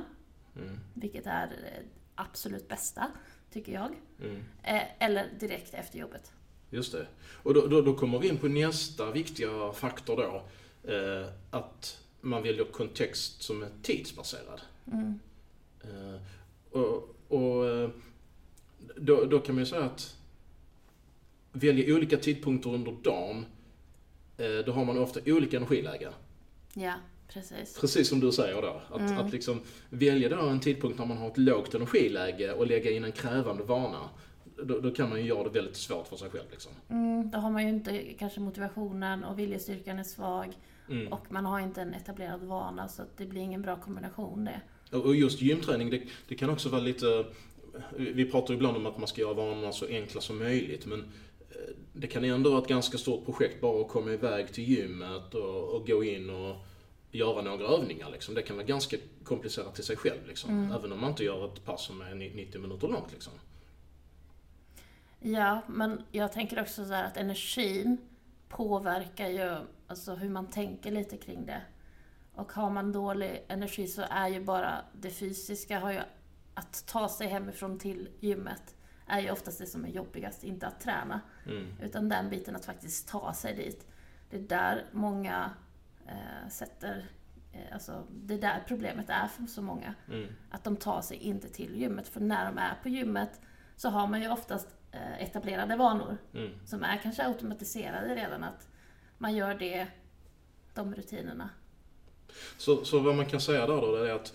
Mm. 0.56 0.80
vilket 0.94 1.26
är 1.26 1.48
det 1.48 1.84
absolut 2.16 2.68
bästa, 2.68 3.08
tycker 3.52 3.72
jag. 3.74 3.90
Mm. 4.24 4.44
Eh, 4.64 4.82
Eller 5.00 5.28
direkt 5.40 5.74
efter 5.74 6.00
jobbet. 6.00 6.32
Just 6.70 6.92
det. 6.92 7.08
Och 7.44 7.54
då, 7.54 7.68
då, 7.68 7.82
då 7.82 7.94
kommer 7.96 8.20
vi 8.20 8.28
in 8.30 8.38
på 8.38 8.48
nästa 8.48 9.12
viktiga 9.12 9.72
faktor 9.74 10.18
då. 10.18 10.44
Eh, 10.94 11.28
att 11.52 12.04
man 12.22 12.44
väljer 12.44 12.66
kontext 12.66 13.42
som 13.42 13.64
är 13.64 13.70
tidsbaserad. 13.82 14.62
Mm. 14.92 15.20
Eh, 15.82 16.22
och 16.80 17.16
och 17.28 17.68
eh, 17.70 17.90
då, 18.96 19.26
då 19.26 19.40
kan 19.40 19.56
man 19.56 19.60
ju 19.64 19.66
säga 19.70 19.84
att 19.86 20.16
välja 21.60 21.96
olika 21.96 22.18
tidpunkter 22.18 22.70
under 22.74 22.92
dagen, 23.04 23.46
eh, 24.38 24.66
då 24.66 24.72
har 24.72 24.86
man 24.86 24.98
ofta 24.98 25.20
olika 25.26 25.58
energilägen. 25.58 26.14
Ja, 26.74 26.94
precis. 27.28 27.78
Precis 27.80 28.10
som 28.10 28.20
du 28.20 28.32
säger 28.32 28.62
då. 28.62 28.82
Att, 28.90 29.02
Mm. 29.02 29.18
att 29.18 29.32
liksom 29.32 29.62
välja 29.90 30.30
då 30.30 30.42
en 30.48 30.60
tidpunkt 30.60 31.00
när 31.00 31.06
man 31.06 31.18
har 31.18 31.28
ett 31.28 31.38
lågt 31.38 31.74
energiläge 31.76 32.54
och 32.54 32.68
lägga 32.68 32.92
in 32.92 33.04
en 33.04 33.12
krävande 33.12 33.64
vana. 33.64 34.10
Då, 34.64 34.80
då 34.80 34.92
kan 34.92 35.10
man 35.10 35.20
ju 35.20 35.26
göra 35.26 35.44
det 35.44 35.50
väldigt 35.50 35.76
svårt 35.76 36.08
för 36.08 36.16
sig 36.16 36.30
själv. 36.30 36.46
Liksom. 36.52 36.72
Mm, 36.90 37.32
då 37.32 37.38
har 37.38 37.50
man 37.50 37.64
ju 37.64 37.70
inte 37.70 38.02
kanske 38.20 38.40
motivationen 38.40 39.24
och 39.24 39.40
viljestyrkan 39.40 40.00
är 40.00 40.04
svag. 40.04 40.58
Mm. 40.90 41.08
Och 41.08 41.32
man 41.32 41.46
har 41.46 41.60
inte 41.60 41.82
en 41.82 41.94
etablerad 41.94 42.44
vana, 42.44 42.88
så 42.88 43.04
det 43.18 43.26
blir 43.26 43.42
ingen 43.42 43.62
bra 43.62 43.76
kombination 43.76 44.46
det. 44.46 44.98
Och 44.98 45.16
just 45.16 45.42
gymträning, 45.42 45.90
det, 45.90 46.02
det 46.28 46.36
kan 46.36 46.50
också 46.50 46.70
vara 46.70 46.82
lite... 46.82 47.26
Vi 47.98 48.32
pratar 48.32 48.54
ibland 48.54 48.78
om 48.78 48.86
att 48.86 48.98
man 48.98 49.08
ska 49.08 49.22
göra 49.22 49.34
vanorna 49.34 49.72
så 49.72 49.86
enkla 49.88 50.22
som 50.22 50.38
möjligt, 50.38 50.86
men 50.86 51.04
det 51.94 52.08
kan 52.08 52.24
ändå 52.24 52.50
vara 52.50 52.62
ett 52.62 52.68
ganska 52.68 52.98
stort 52.98 53.26
projekt 53.26 53.62
bara 53.62 53.82
att 53.82 53.88
komma 53.88 54.12
iväg 54.12 54.54
till 54.54 54.64
gymmet 54.64 55.36
och, 55.36 55.76
och 55.76 55.88
gå 55.88 56.04
in 56.04 56.30
och 56.30 56.56
göra 57.12 57.42
några 57.42 57.68
övningar. 57.68 58.10
Liksom. 58.12 58.36
Det 58.36 58.42
kan 58.42 58.56
vara 58.56 58.66
ganska 58.66 58.98
komplicerat 59.24 59.80
i 59.80 59.84
sig 59.84 59.96
själv, 59.96 60.28
liksom. 60.28 60.50
Mm. 60.50 60.72
även 60.72 60.92
om 60.92 61.02
man 61.02 61.10
inte 61.10 61.24
gör 61.24 61.46
ett 61.46 61.66
pass 61.66 61.86
som 61.86 62.02
är 62.02 62.16
90 62.16 62.62
minuter 62.62 62.88
långt. 62.88 63.12
Liksom. 63.12 63.34
Ja, 65.20 65.62
men 65.68 66.04
jag 66.12 66.32
tänker 66.34 66.62
också 66.62 66.86
så 66.86 66.94
här 66.94 67.04
att 67.04 67.18
energin 67.18 67.98
påverkar 68.50 69.28
ju 69.28 69.58
alltså 69.88 70.16
hur 70.16 70.30
man 70.30 70.50
tänker 70.50 70.92
lite 70.92 71.18
kring 71.18 71.46
det. 71.46 71.62
Och 72.34 72.52
har 72.52 72.70
man 72.70 72.92
dålig 72.92 73.46
energi 73.48 73.88
så 73.88 74.02
är 74.10 74.28
ju 74.28 74.42
bara 74.44 74.86
det 74.94 75.10
fysiska, 75.10 75.80
har 75.80 75.92
ju, 75.92 76.00
att 76.54 76.86
ta 76.88 77.10
sig 77.10 77.28
hemifrån 77.28 77.80
till 77.80 78.10
gymmet 78.20 78.76
är 79.10 79.20
ju 79.20 79.32
oftast 79.32 79.60
det 79.60 79.66
som 79.66 79.86
är 79.86 79.90
jobbigast, 79.90 80.44
inte 80.44 80.68
att 80.68 80.80
träna. 80.80 81.22
Mm. 81.46 81.68
Utan 81.82 82.10
den 82.10 82.30
biten 82.30 82.56
att 82.56 82.66
faktiskt 82.66 83.08
ta 83.08 83.34
sig 83.34 83.56
dit. 83.56 83.88
Det 84.30 84.38
är 84.38 84.42
där 84.42 84.86
många 84.92 85.52
eh, 86.08 86.50
sätter, 86.50 87.10
eh, 87.54 87.74
alltså 87.74 88.04
det 88.12 88.34
är 88.34 88.42
där 88.42 88.64
problemet 88.68 89.10
är 89.10 89.28
för 89.28 89.46
så 89.46 89.62
många. 89.62 89.94
Mm. 90.08 90.28
Att 90.52 90.64
de 90.64 90.76
tar 90.78 91.02
sig 91.02 91.18
inte 91.18 91.50
till 91.50 91.76
gymmet. 91.76 92.08
För 92.08 92.20
när 92.20 92.46
de 92.46 92.58
är 92.58 92.74
på 92.84 92.90
gymmet 92.90 93.42
så 93.76 93.90
har 93.90 94.08
man 94.08 94.22
ju 94.22 94.30
oftast 94.32 94.68
eh, 94.92 95.24
etablerade 95.24 95.76
vanor 95.76 96.18
Mm. 96.34 96.52
som 96.66 96.84
är 96.84 96.98
kanske 96.98 97.26
automatiserade 97.26 98.16
redan. 98.16 98.44
Att 98.44 98.68
man 99.18 99.36
gör 99.36 99.56
det, 99.56 99.88
de 100.74 100.96
rutinerna. 100.96 101.50
Så, 102.58 102.86
så 102.86 103.00
vad 103.00 103.16
man 103.16 103.26
kan 103.26 103.42
säga 103.42 103.68
då, 103.68 103.96
det 103.96 104.12
är 104.12 104.16
att 104.16 104.34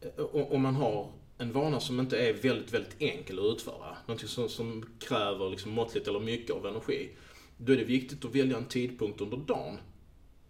eh, 0.00 0.24
om 0.52 0.62
man 0.62 0.74
har 0.76 1.12
en 1.38 1.52
vana 1.52 1.80
som 1.80 2.00
inte 2.00 2.18
är 2.18 2.32
väldigt, 2.32 2.74
väldigt 2.74 3.02
enkel 3.02 3.38
att 3.38 3.44
utföra, 3.44 3.96
någonting 4.06 4.28
som, 4.28 4.48
som 4.48 4.84
kräver 4.98 5.50
liksom 5.50 5.72
måttligt 5.72 6.08
eller 6.08 6.20
mycket 6.20 6.56
av 6.56 6.66
energi, 6.66 7.10
då 7.56 7.72
är 7.72 7.76
det 7.76 7.84
viktigt 7.84 8.24
att 8.24 8.34
välja 8.34 8.56
en 8.56 8.64
tidpunkt 8.64 9.20
under 9.20 9.36
dagen 9.36 9.78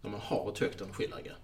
när 0.01 0.09
man 0.09 0.19
har 0.19 0.51
ett 0.51 0.59
högt 0.59 0.81
energiläge. 0.81 1.35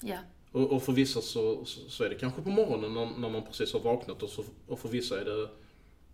Ja, 0.00 0.18
Och, 0.52 0.72
och 0.72 0.82
för 0.82 0.92
vissa 0.92 1.20
så, 1.20 1.64
så, 1.64 1.80
så 1.88 2.04
är 2.04 2.08
det 2.08 2.14
kanske 2.14 2.42
på 2.42 2.50
morgonen 2.50 2.94
när, 2.94 3.18
när 3.18 3.28
man 3.28 3.46
precis 3.46 3.72
har 3.72 3.80
vaknat 3.80 4.22
och, 4.22 4.30
så, 4.30 4.44
och 4.66 4.78
för 4.78 4.88
vissa 4.88 5.20
är 5.20 5.24
det 5.24 5.48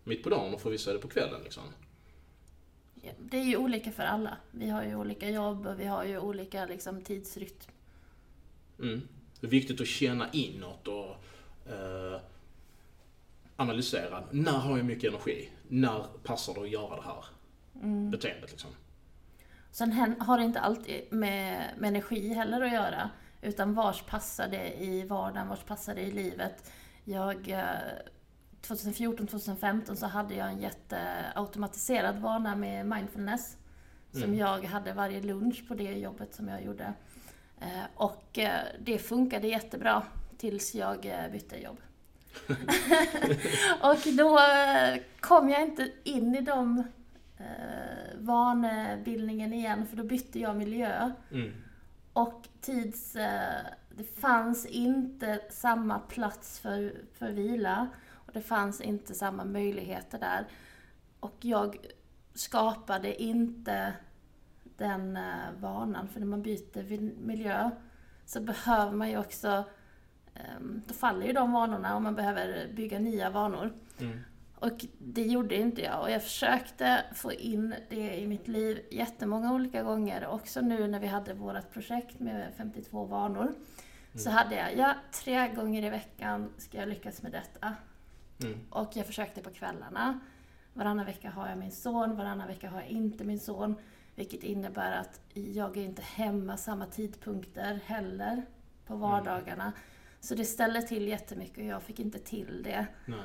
mitt 0.04 0.22
på 0.22 0.30
dagen 0.30 0.54
och 0.54 0.60
för 0.60 0.70
vissa 0.70 0.90
är 0.90 0.94
det 0.94 1.00
på 1.00 1.08
kvällen. 1.08 1.42
Liksom. 1.44 1.62
Ja, 3.02 3.10
Det 3.18 3.36
är 3.36 3.44
ju 3.44 3.56
olika 3.56 3.92
för 3.92 4.02
alla. 4.02 4.36
Vi 4.50 4.68
har 4.68 4.84
ju 4.84 4.96
olika 4.96 5.30
jobb 5.30 5.66
och 5.66 5.80
vi 5.80 5.84
har 5.84 6.04
ju 6.04 6.18
olika 6.18 6.66
liksom, 6.66 7.02
tidsrytm. 7.02 7.72
Mm. 8.78 9.08
Det 9.40 9.46
är 9.46 9.50
viktigt 9.50 9.80
att 9.80 9.86
känna 9.86 10.30
inåt 10.32 10.88
och 10.88 11.16
eh, 11.68 12.20
analysera. 13.56 14.22
När 14.30 14.52
har 14.52 14.76
jag 14.76 14.86
mycket 14.86 15.10
energi? 15.10 15.48
När 15.68 16.04
passar 16.24 16.54
det 16.54 16.60
att 16.60 16.70
göra 16.70 16.96
det 16.96 17.02
här 17.02 17.24
beteendet? 18.10 18.50
Liksom? 18.50 18.70
Sen 19.70 19.92
har 20.20 20.38
det 20.38 20.44
inte 20.44 20.60
alltid 20.60 21.00
med, 21.12 21.70
med 21.78 21.88
energi 21.88 22.34
heller 22.34 22.60
att 22.60 22.72
göra. 22.72 23.10
Utan 23.42 23.74
vars 23.74 24.02
passar 24.02 24.48
det 24.48 24.82
i 24.82 25.02
vardagen, 25.06 25.48
vars 25.48 25.62
passar 25.62 25.94
det 25.94 26.00
i 26.00 26.10
livet. 26.10 26.72
Jag, 27.04 27.48
eh, 27.48 27.64
2014-2015 28.62 29.94
så 29.96 30.06
hade 30.06 30.34
jag 30.34 30.48
en 30.48 30.58
jätteautomatiserad 30.60 32.18
vana 32.18 32.56
med 32.56 32.86
mindfulness. 32.86 33.56
Som 34.12 34.22
Mm. 34.22 34.38
jag 34.38 34.64
hade 34.64 34.92
varje 34.92 35.20
lunch 35.22 35.68
på 35.68 35.74
det 35.74 35.92
jobbet 35.92 36.34
som 36.34 36.48
jag 36.48 36.64
gjorde. 36.64 36.92
Eh, 37.60 37.84
Och 37.94 38.38
eh, 38.38 38.60
det 38.80 38.98
funkade 38.98 39.48
jättebra 39.48 40.02
tills 40.38 40.74
jag 40.74 41.06
eh, 41.06 41.32
bytte 41.32 41.56
jobb. 41.56 41.80
och 43.80 44.14
då 44.16 44.38
eh, 44.38 45.00
kom 45.20 45.48
jag 45.48 45.62
inte 45.62 45.90
in 46.04 46.34
i 46.34 46.40
de 46.40 46.78
eh, 47.38 48.18
vanebildningen 48.18 49.52
igen 49.52 49.86
för 49.86 49.96
då 49.96 50.02
bytte 50.02 50.38
jag 50.38 50.56
miljö. 50.56 51.12
Mm. 51.30 51.52
Och 52.12 52.48
tids... 52.60 53.16
Eh, 53.16 53.66
det 53.98 54.20
fanns 54.20 54.66
inte 54.66 55.40
samma 55.50 55.98
plats 55.98 56.60
för, 56.60 56.94
för 57.14 57.30
vila. 57.30 57.88
Och 58.12 58.32
det 58.32 58.40
fanns 58.40 58.80
inte 58.80 59.14
samma 59.14 59.44
möjligheter 59.44 60.18
där. 60.18 60.46
Och 61.20 61.36
jag 61.40 61.76
skapade 62.34 63.22
inte 63.22 63.92
den 64.76 65.16
eh, 65.16 65.52
vanan. 65.60 66.08
För 66.08 66.20
när 66.20 66.26
man 66.26 66.42
byter 66.42 67.00
miljö 67.26 67.70
så 68.26 68.40
behöver 68.40 68.92
man 68.92 69.10
ju 69.10 69.18
också... 69.18 69.64
Eh, 70.38 70.60
då 70.86 70.94
faller 70.94 71.26
ju 71.26 71.32
de 71.32 71.52
vanorna 71.52 71.96
och 71.96 72.02
man 72.02 72.14
behöver 72.14 72.68
bygga 72.74 72.98
nya 72.98 73.30
vanor. 73.30 73.72
Mm. 74.00 74.18
Och 74.54 74.86
det 74.98 75.22
gjorde 75.22 75.56
inte 75.56 75.82
jag. 75.82 76.02
Och 76.02 76.10
jag 76.10 76.22
försökte 76.22 77.04
få 77.14 77.32
in 77.32 77.74
det 77.88 78.20
i 78.20 78.26
mitt 78.26 78.48
liv 78.48 78.80
jättemånga 78.90 79.52
olika 79.52 79.82
gånger. 79.82 80.26
Också 80.26 80.60
nu 80.60 80.88
när 80.88 81.00
vi 81.00 81.06
hade 81.06 81.34
vårt 81.34 81.72
projekt 81.72 82.20
med 82.20 82.52
52 82.56 83.04
vanor. 83.04 83.52
Så 84.14 84.30
hade 84.30 84.54
jag, 84.54 84.76
ja, 84.76 84.94
tre 85.12 85.48
gånger 85.48 85.84
i 85.84 85.90
veckan 85.90 86.52
ska 86.58 86.78
jag 86.78 86.88
lyckas 86.88 87.22
med 87.22 87.32
detta. 87.32 87.74
Mm. 88.44 88.58
Och 88.70 88.90
jag 88.94 89.06
försökte 89.06 89.42
på 89.42 89.50
kvällarna. 89.50 90.20
Varannan 90.72 91.06
vecka 91.06 91.30
har 91.30 91.48
jag 91.48 91.58
min 91.58 91.72
son, 91.72 92.16
varannan 92.16 92.48
vecka 92.48 92.70
har 92.70 92.80
jag 92.80 92.88
inte 92.88 93.24
min 93.24 93.40
son. 93.40 93.74
Vilket 94.14 94.42
innebär 94.42 95.00
att 95.00 95.20
jag 95.34 95.76
är 95.76 95.82
inte 95.82 96.02
hemma 96.02 96.56
samma 96.56 96.86
tidpunkter 96.86 97.80
heller 97.84 98.42
på 98.86 98.96
vardagarna. 98.96 99.72
Så 100.20 100.34
det 100.34 100.44
ställde 100.44 100.82
till 100.82 101.08
jättemycket 101.08 101.58
och 101.58 101.64
jag 101.64 101.82
fick 101.82 102.00
inte 102.00 102.18
till 102.18 102.62
det. 102.62 102.86
Nej. 103.06 103.20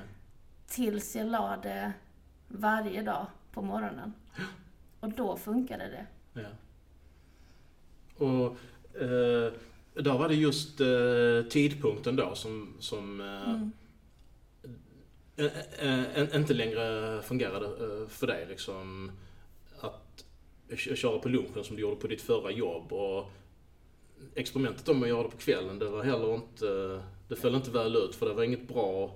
Tills 0.67 1.15
jag 1.15 1.27
la 1.27 1.57
det 1.63 1.93
varje 2.47 3.01
dag 3.01 3.25
på 3.51 3.61
morgonen. 3.61 4.13
Och 4.99 5.09
då 5.09 5.37
funkade 5.37 5.83
det. 5.87 6.05
Ja. 6.41 6.49
Och 8.25 8.45
eh, 9.01 9.53
där 10.03 10.17
var 10.17 10.27
det 10.27 10.35
just 10.35 10.79
eh, 10.81 11.49
tidpunkten 11.49 12.15
då 12.15 12.35
som, 12.35 12.75
som 12.79 13.21
eh, 13.21 13.61
Mm. 15.37 16.27
inte 16.33 16.53
längre 16.53 17.21
fungerade 17.21 17.65
eh, 17.65 18.07
för 18.07 18.27
dig. 18.27 18.45
Liksom, 18.49 19.11
att 19.79 20.25
köra 20.77 21.19
på 21.19 21.29
lunchen 21.29 21.63
som 21.63 21.75
du 21.75 21.81
gjorde 21.81 21.95
på 21.95 22.07
ditt 22.07 22.21
förra 22.21 22.51
jobb. 22.51 22.93
Och 22.93 23.31
experimentet 24.35 24.89
om 24.89 25.03
att 25.03 25.09
göra 25.09 25.23
det 25.23 25.29
på 25.29 25.37
kvällen, 25.37 25.79
det 25.79 25.89
var 25.89 26.03
heller 26.03 26.35
inte... 26.35 27.01
Det 27.27 27.35
föll 27.35 27.55
inte 27.55 27.71
väl 27.71 27.95
ut 27.95 28.15
för 28.15 28.25
det 28.25 28.33
var 28.33 28.43
inget 28.43 28.67
bra... 28.67 29.15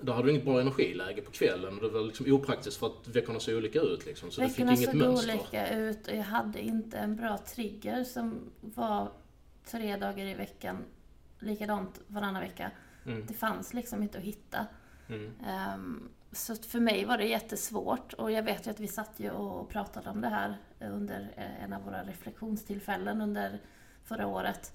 Där 0.00 0.12
hade 0.12 0.28
du 0.28 0.30
inget 0.30 0.44
bra 0.44 0.60
energiläge 0.60 1.22
på 1.22 1.30
kvällen 1.30 1.76
och 1.76 1.82
det 1.82 1.88
var 1.88 2.00
liksom 2.00 2.32
opraktiskt 2.32 2.76
för 2.76 2.86
att 2.86 3.08
veckorna 3.08 3.40
såg 3.40 3.54
olika 3.56 3.80
ut 3.80 4.06
liksom. 4.06 4.30
Så 4.30 4.40
du 4.40 4.48
fick 4.48 4.58
Veckorna 4.58 4.72
inget 4.72 4.84
såg 4.90 4.94
mönster. 4.96 5.34
olika 5.34 5.76
ut 5.76 6.06
och 6.08 6.14
jag 6.16 6.22
hade 6.22 6.60
inte 6.60 6.98
en 6.98 7.16
bra 7.16 7.38
trigger 7.38 8.04
som 8.04 8.40
var 8.60 9.10
tre 9.64 9.96
dagar 9.96 10.26
i 10.26 10.34
veckan, 10.34 10.76
likadant 11.40 12.00
varannan 12.06 12.42
vecka. 12.42 12.70
Mm, 13.06 13.26
Det 13.26 13.34
fanns 13.34 13.74
liksom 13.74 14.02
inte 14.02 14.18
att 14.18 14.24
hitta. 14.24 14.66
mm, 15.08 15.32
Ehm, 15.46 16.08
så 16.32 16.56
för 16.56 16.80
mig 16.80 17.04
var 17.04 17.18
det 17.18 17.24
jättesvårt 17.26 18.12
och 18.12 18.30
jag 18.32 18.42
vet 18.42 18.66
ju 18.66 18.70
att 18.70 18.80
vi 18.80 18.88
satt 18.88 19.20
ju 19.20 19.30
och 19.30 19.68
pratade 19.68 20.10
om 20.10 20.20
det 20.20 20.28
här 20.28 20.56
under 20.80 21.32
eh, 21.36 21.64
en 21.64 21.72
av 21.72 21.82
våra 21.84 22.02
reflektionstillfällen 22.02 23.20
under 23.20 23.60
förra 24.04 24.26
året. 24.26 24.72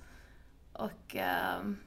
Och 0.73 1.15
ehm, 1.15 1.77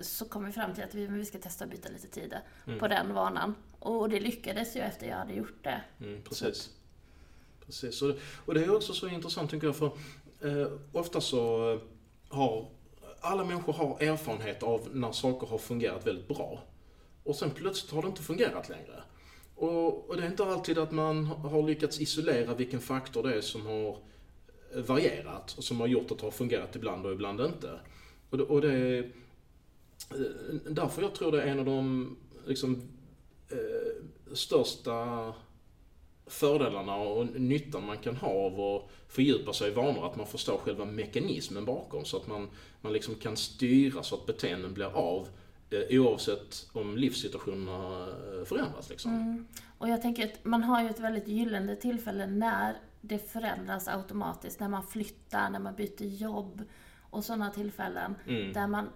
så 0.00 0.24
kom 0.24 0.44
vi 0.44 0.52
fram 0.52 0.74
till 0.74 0.84
att 0.84 0.94
vi, 0.94 1.06
vi 1.06 1.24
ska 1.24 1.38
testa 1.38 1.64
att 1.64 1.70
byta 1.70 1.88
lite 1.88 2.08
tid 2.08 2.34
Mm. 2.66 2.78
på 2.78 2.88
den 2.88 3.14
vanan. 3.14 3.54
Och 3.78 4.08
det 4.08 4.20
lyckades 4.20 4.76
ju 4.76 4.80
efter 4.80 5.06
jag 5.06 5.16
hade 5.16 5.34
gjort 5.34 5.64
det. 5.64 5.80
mm, 6.00 6.22
precis. 6.22 6.70
Precis. 7.66 8.02
Och, 8.02 8.14
och 8.46 8.54
det 8.54 8.64
är 8.64 8.76
också 8.76 8.92
så 8.92 9.08
intressant 9.08 9.50
tycker 9.50 9.66
jag 9.66 9.76
för 9.76 9.90
eh, 10.40 10.68
ofta 10.92 11.20
så 11.20 11.72
eh, 11.72 11.80
har 12.28 12.68
alla 13.20 13.44
människor 13.44 13.72
har 13.72 14.02
erfarenhet 14.02 14.62
av 14.62 14.88
när 14.92 15.12
saker 15.12 15.46
har 15.46 15.58
fungerat 15.58 16.06
väldigt 16.06 16.28
bra. 16.28 16.62
Och 17.24 17.36
sen 17.36 17.50
plötsligt 17.50 17.92
har 17.92 18.02
det 18.02 18.08
inte 18.08 18.22
fungerat 18.22 18.68
längre. 18.68 19.02
Och, 19.54 20.10
och 20.10 20.16
det 20.16 20.22
är 20.22 20.26
inte 20.26 20.44
alltid 20.44 20.78
att 20.78 20.90
man 20.90 21.26
har 21.26 21.62
lyckats 21.62 22.00
isolera 22.00 22.54
vilken 22.54 22.80
faktor 22.80 23.22
det 23.22 23.34
är 23.34 23.40
som 23.40 23.66
har 23.66 23.88
eh, 23.90 23.96
varierat 24.82 25.54
och 25.58 25.64
som 25.64 25.80
har 25.80 25.86
gjort 25.86 26.10
att 26.10 26.18
det 26.18 26.26
har 26.26 26.30
fungerat 26.30 26.76
ibland 26.76 27.06
och 27.06 27.12
ibland 27.12 27.40
inte. 27.40 27.80
Och 28.30 28.38
det, 28.38 28.44
och 28.44 28.60
det 28.60 28.72
är 28.72 29.12
därför 30.70 31.02
jag 31.02 31.14
tror 31.14 31.32
det 31.32 31.42
är 31.42 31.46
en 31.46 31.58
av 31.58 31.64
de 31.64 32.16
liksom, 32.46 32.82
eh, 33.50 34.34
största 34.34 35.32
fördelarna 36.26 36.96
och 36.96 37.40
nyttan 37.40 37.86
man 37.86 37.98
kan 37.98 38.16
ha 38.16 38.28
av 38.28 38.60
att 38.60 38.90
fördjupa 39.08 39.52
sig 39.52 39.70
i 39.70 39.74
vanor, 39.74 40.06
att 40.06 40.16
man 40.16 40.26
förstår 40.26 40.58
själva 40.58 40.84
mekanismen 40.84 41.64
bakom 41.64 42.04
så 42.04 42.16
att 42.16 42.26
man, 42.26 42.48
man 42.80 42.92
liksom 42.92 43.14
kan 43.14 43.36
styra 43.36 44.02
så 44.02 44.14
att 44.14 44.26
beteenden 44.26 44.74
blir 44.74 44.96
av 44.96 45.28
eh, 45.70 46.00
oavsett 46.00 46.68
om 46.72 46.96
livssituationerna 46.96 48.08
eh, 48.08 48.44
förändras. 48.44 48.90
Liksom. 48.90 49.14
Mm. 49.14 49.46
Och 49.78 49.88
jag 49.88 50.02
tänker 50.02 50.24
att 50.24 50.44
man 50.44 50.62
har 50.62 50.82
ju 50.82 50.88
ett 50.88 51.00
väldigt 51.00 51.28
gyllene 51.28 51.76
tillfälle 51.76 52.26
när 52.26 52.76
det 53.06 53.18
förändras 53.18 53.88
automatiskt, 53.88 54.60
när 54.60 54.68
man 54.68 54.86
flyttar, 54.86 55.50
när 55.50 55.58
man 55.58 55.74
byter 55.74 56.02
jobb 56.04 56.62
och 57.10 57.24
sådana 57.24 57.50
tillfällen 57.50 58.14
Mm. 58.26 58.52
där 58.52 58.66
man 58.66 58.88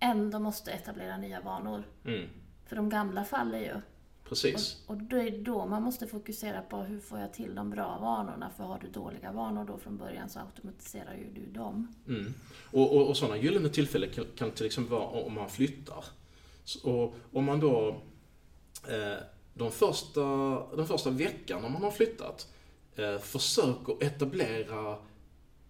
ändå 0.00 0.38
måste 0.38 0.70
etablera 0.70 1.16
nya 1.16 1.40
vanor. 1.40 1.84
Mm. 2.04 2.28
För 2.66 2.76
de 2.76 2.88
gamla 2.88 3.24
faller 3.24 3.58
ju. 3.58 3.80
Precis. 4.24 4.84
Och, 4.86 4.90
och 4.94 5.02
det 5.02 5.20
är 5.20 5.38
då 5.38 5.66
man 5.66 5.82
måste 5.82 6.06
fokusera 6.06 6.62
på 6.62 6.76
hur 6.76 7.00
får 7.00 7.18
jag 7.18 7.32
till 7.32 7.54
de 7.54 7.70
bra 7.70 7.98
vanorna? 8.00 8.50
För 8.56 8.64
har 8.64 8.78
du 8.78 8.88
dåliga 8.88 9.32
vanor 9.32 9.64
då 9.64 9.78
från 9.78 9.96
början 9.96 10.28
så 10.28 10.40
automatiserar 10.40 11.14
ju 11.14 11.30
du 11.32 11.46
dem. 11.52 11.94
Mm. 12.08 12.34
Och, 12.72 12.96
och, 12.96 13.08
och 13.08 13.16
sådana 13.16 13.36
gyllene 13.36 13.68
tillfällen 13.68 14.10
kan, 14.10 14.24
kan 14.36 14.50
till 14.50 14.66
exempel 14.66 14.92
vara 14.92 15.06
om 15.24 15.34
man 15.34 15.48
flyttar. 15.50 16.04
Så, 16.64 16.90
och 16.90 17.14
om 17.32 17.44
man 17.44 17.60
då 17.60 17.88
eh, 18.88 19.18
de 19.54 19.70
första, 19.70 20.20
den 20.76 20.86
första 20.86 21.10
veckan 21.10 21.62
när 21.62 21.68
man 21.68 21.82
har 21.82 21.90
flyttat 21.90 22.48
eh, 22.98 23.18
försöker 23.18 24.04
etablera 24.04 24.98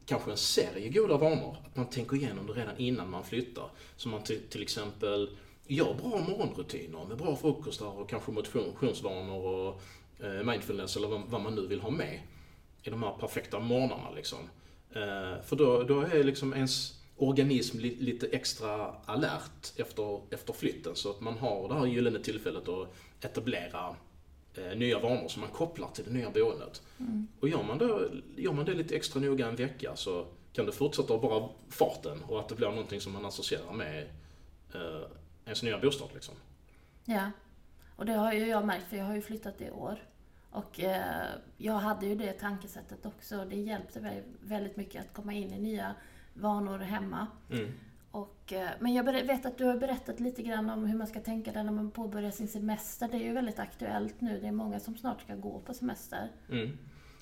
kanske 0.07 0.31
en 0.31 0.37
serie 0.37 0.89
goda 0.89 1.17
vanor. 1.17 1.57
Att 1.67 1.77
man 1.77 1.87
tänker 1.87 2.17
igenom 2.17 2.47
det 2.47 2.53
redan 2.53 2.79
innan 2.79 3.11
man 3.11 3.25
flyttar. 3.25 3.71
Så 3.97 4.09
man 4.09 4.23
till, 4.23 4.41
till 4.51 4.63
exempel 4.63 5.31
gör 5.67 5.95
bra 5.95 6.19
morgonrutiner 6.29 7.05
med 7.09 7.17
bra 7.17 7.37
frukostar 7.37 7.99
och 8.01 8.09
kanske 8.09 8.33
motionsvanor 8.33 9.47
och 9.47 9.81
eh, 10.25 10.45
mindfulness 10.45 10.97
eller 10.97 11.09
vad, 11.09 11.23
vad, 11.29 11.41
man 11.41 11.55
nu 11.55 11.67
vill 11.67 11.81
ha 11.81 11.91
med 11.91 12.21
i 12.83 12.91
de 12.91 13.03
här 13.03 13.13
perfekta 13.21 13.59
morgnarna. 13.59 14.11
Liksom. 14.17 14.39
Eh, 14.91 15.43
för 15.45 15.57
då, 15.57 15.83
då 15.83 16.01
är 16.01 16.25
liksom 16.25 16.55
ens 16.55 16.95
organism 17.17 17.79
li, 17.79 17.97
lite 18.01 18.27
extra 18.27 18.95
alert 19.05 19.73
efter, 19.77 20.21
efter 20.31 20.53
flytten 20.53 20.97
så 20.97 21.11
att 21.11 21.21
man 21.21 21.39
har 21.39 21.69
det 21.69 21.75
här 21.75 21.87
gyllene 21.87 22.19
tillfället 22.19 22.69
att 22.69 22.89
etablera 23.21 23.97
nya 24.77 24.99
vanor 24.99 25.29
som 25.29 25.41
man 25.41 25.51
kopplar 25.51 25.89
till 25.89 26.05
det 26.05 26.11
nya 26.11 26.31
boendet. 26.31 26.83
Mm. 26.99 27.29
Och 27.41 27.49
gör 27.49 27.63
man, 27.63 27.79
det, 27.79 28.11
gör 28.37 28.53
man 28.53 28.65
det 28.65 28.75
lite 28.75 28.97
extra 28.97 29.21
noga 29.21 29.49
en 29.49 29.57
vecka 29.57 29.97
så 29.97 30.27
kan 30.53 30.67
det 30.67 30.73
fortsätta 30.73 31.19
bara 31.19 31.49
farten 31.69 32.23
och 32.29 32.41
att 32.41 32.49
det 32.49 32.55
blir 32.55 32.69
någonting 32.69 33.01
som 33.01 33.13
man 33.13 33.25
associerar 33.25 33.73
med 33.73 34.03
eh, 34.75 35.03
ens 35.45 35.63
nya 35.63 35.79
bostad. 35.79 36.09
Liksom. 36.15 36.35
Ja, 37.05 37.31
och 37.97 38.07
det 38.07 38.13
har 38.13 38.33
ju 38.33 38.47
jag 38.47 38.67
märkt 38.67 38.89
för 38.89 38.97
jag 38.97 39.05
har 39.05 39.15
ju 39.15 39.23
flyttat 39.23 39.61
i 39.61 39.71
år. 39.71 39.99
Och 40.51 40.81
eh, 40.81 41.27
jag 41.57 41.73
hade 41.73 42.07
ju 42.07 42.15
det 42.15 42.33
tankesättet 42.33 43.07
också. 43.07 43.45
Det 43.45 43.57
hjälpte 43.57 44.01
mig 44.01 44.23
väldigt 44.41 44.77
mycket 44.77 45.05
att 45.05 45.13
komma 45.13 45.33
in 45.33 45.53
i 45.53 45.59
nya 45.59 45.95
vanor 46.35 46.79
hemma. 46.79 47.27
Mm. 47.51 47.73
Och, 48.11 48.53
eh, 48.53 48.69
men 48.81 48.95
jag 48.95 49.05
vet 49.05 49.47
att 49.47 49.59
du 49.59 49.65
har 49.65 49.77
berättat 49.77 50.21
lite 50.21 50.43
grann 50.43 50.71
om 50.71 50.85
hur 50.85 50.99
man 50.99 51.07
ska 51.07 51.21
tänka 51.21 51.53
där 51.53 51.65
när 51.65 51.73
man 51.73 51.91
påbörjar 51.91 52.31
sin 52.31 52.49
semester. 52.49 53.09
Det 53.13 53.17
är 53.17 53.25
ju 53.25 53.33
väldigt 53.33 53.59
aktuellt 53.59 54.21
nu. 54.21 54.41
Det 54.41 54.47
är 54.47 54.53
många 54.53 54.81
som 54.81 54.97
snart 54.97 55.23
ska 55.23 55.35
gå 55.35 55.61
på 55.61 55.75
semester. 55.75 56.29
Mm. 56.51 56.79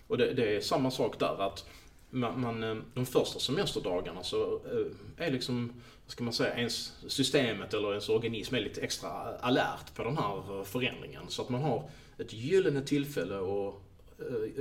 Och 0.07 0.19
det, 0.19 0.35
det, 0.35 0.57
är 0.57 0.61
samma 0.61 0.91
sak 0.91 1.19
där 1.19 1.47
att 1.47 1.69
man, 2.11 2.41
man, 2.41 2.65
eh, 2.65 2.77
de 2.95 3.07
första 3.07 3.39
semesterdagarna 3.39 4.23
så 4.23 4.55
eh, 4.55 5.27
är 5.27 5.31
liksom, 5.31 5.73
vad 6.05 6.13
ska 6.13 6.25
man 6.25 6.33
säga, 6.33 6.57
ens 6.57 6.95
systemet 7.09 7.75
eller 7.75 7.91
ens 7.91 8.09
organism 8.09 8.55
är 8.55 8.61
lite 8.61 8.81
extra 8.81 9.11
alert 9.41 9.95
på 9.95 10.05
den 10.05 10.17
här 10.17 10.65
förändringen. 10.65 11.23
Så 11.29 11.43
att 11.43 11.49
man 11.49 11.63
har 11.63 11.91
ett 12.19 12.33
gyllene 12.33 12.81
tillfälle 12.81 13.37
att 13.37 13.75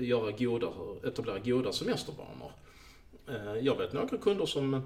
göra 0.03 0.31
goda, 0.31 0.67
etablera 1.07 1.39
goda 1.39 1.71
semestervanor. 1.71 2.51
Jag 3.61 3.77
vet 3.77 3.93
några 3.93 4.17
kunder 4.17 4.45
som 4.45 4.81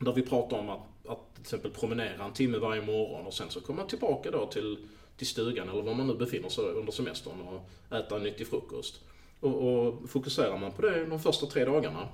där 0.00 0.12
vi 0.12 0.22
pratar 0.22 0.58
om 0.58 0.68
att, 0.68 1.08
att 1.08 1.34
till 1.34 1.40
exempel 1.40 1.70
promenera 1.70 2.24
en 2.24 2.32
timme 2.32 2.58
varje 2.58 2.82
morgon 2.82 3.26
och 3.26 3.34
sen 3.34 3.50
så 3.50 3.60
komma 3.60 3.84
tillbaka 3.84 4.30
då 4.30 4.46
till, 4.46 4.78
till 5.16 5.26
stugan 5.26 5.68
eller 5.68 5.82
var 5.82 5.94
man 5.94 6.06
nu 6.06 6.14
befinner 6.14 6.48
sig 6.48 6.64
under 6.64 6.92
semestern 6.92 7.40
och 7.40 7.96
äta 7.96 8.16
en 8.16 8.22
nyttig 8.22 8.46
frukost. 8.46 9.00
Och, 9.40 9.54
och 9.62 10.10
fokuserar 10.10 10.58
man 10.58 10.72
på 10.72 10.82
det 10.82 11.04
de 11.04 11.20
första 11.20 11.46
tre 11.46 11.64
dagarna 11.64 12.08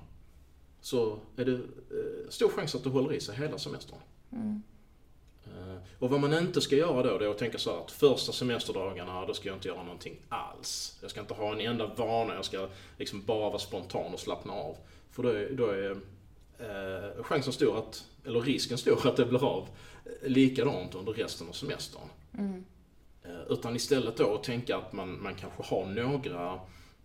så 0.81 1.19
är 1.37 1.45
det 1.45 1.53
eh, 1.53 2.29
stor 2.29 2.49
chans 2.49 2.75
att 2.75 2.85
det 2.85 2.91
håller 2.91 3.13
i 3.13 3.21
sig 3.21 3.37
hela 3.37 3.59
semestern. 3.59 3.99
Mm. 4.33 4.63
Eh, 5.45 5.77
och 5.99 6.11
vad 6.11 6.21
man 6.21 6.35
inte 6.35 6.61
ska 6.61 6.77
göra 6.77 7.03
då, 7.03 7.19
det 7.19 7.25
är 7.25 7.31
att 7.31 7.39
tänka 7.39 7.59
så 7.59 7.71
här 7.71 7.81
att 7.81 7.91
första 7.91 8.33
semesterdagarna, 8.33 9.27
då 9.27 9.35
ska 9.35 9.49
jag 9.49 9.57
inte 9.57 9.69
göra 9.69 9.83
någonting 9.83 10.17
alls. 10.29 10.99
Jag 11.03 11.11
ska 11.11 11.21
inte 11.21 11.35
ha 11.35 11.53
en 11.53 11.61
enda 11.61 11.87
vana, 11.87 12.35
jag 12.35 12.45
ska 12.45 12.69
liksom 12.99 13.23
bara 13.25 13.49
vara 13.49 13.59
spontan 13.59 14.15
och 14.15 14.21
slappna 14.21 14.53
av. 14.53 14.77
För 15.11 15.23
då 15.23 15.29
är, 15.29 15.51
då 15.51 15.67
är 15.67 15.97
eh, 16.59 17.23
chansen 17.23 17.53
stor 17.53 17.79
att, 17.79 18.05
eller 18.25 18.41
risken 18.41 18.79
stor 18.79 19.07
att 19.07 19.17
det 19.17 19.27
blir 19.27 19.45
av 19.45 19.69
likadant 20.23 20.95
under 20.95 21.13
resten 21.13 21.49
av 21.49 21.53
semestern. 21.53 22.09
Mm. 22.39 22.65
Eh, 23.25 23.41
utan 23.49 23.77
istället 23.77 24.17
då 24.17 24.35
att 24.35 24.45
tänka 24.45 24.77
att 24.77 24.93
man, 24.93 25.23
man 25.23 25.35
kanske 25.35 25.63
har 25.63 25.87
några 25.87 26.61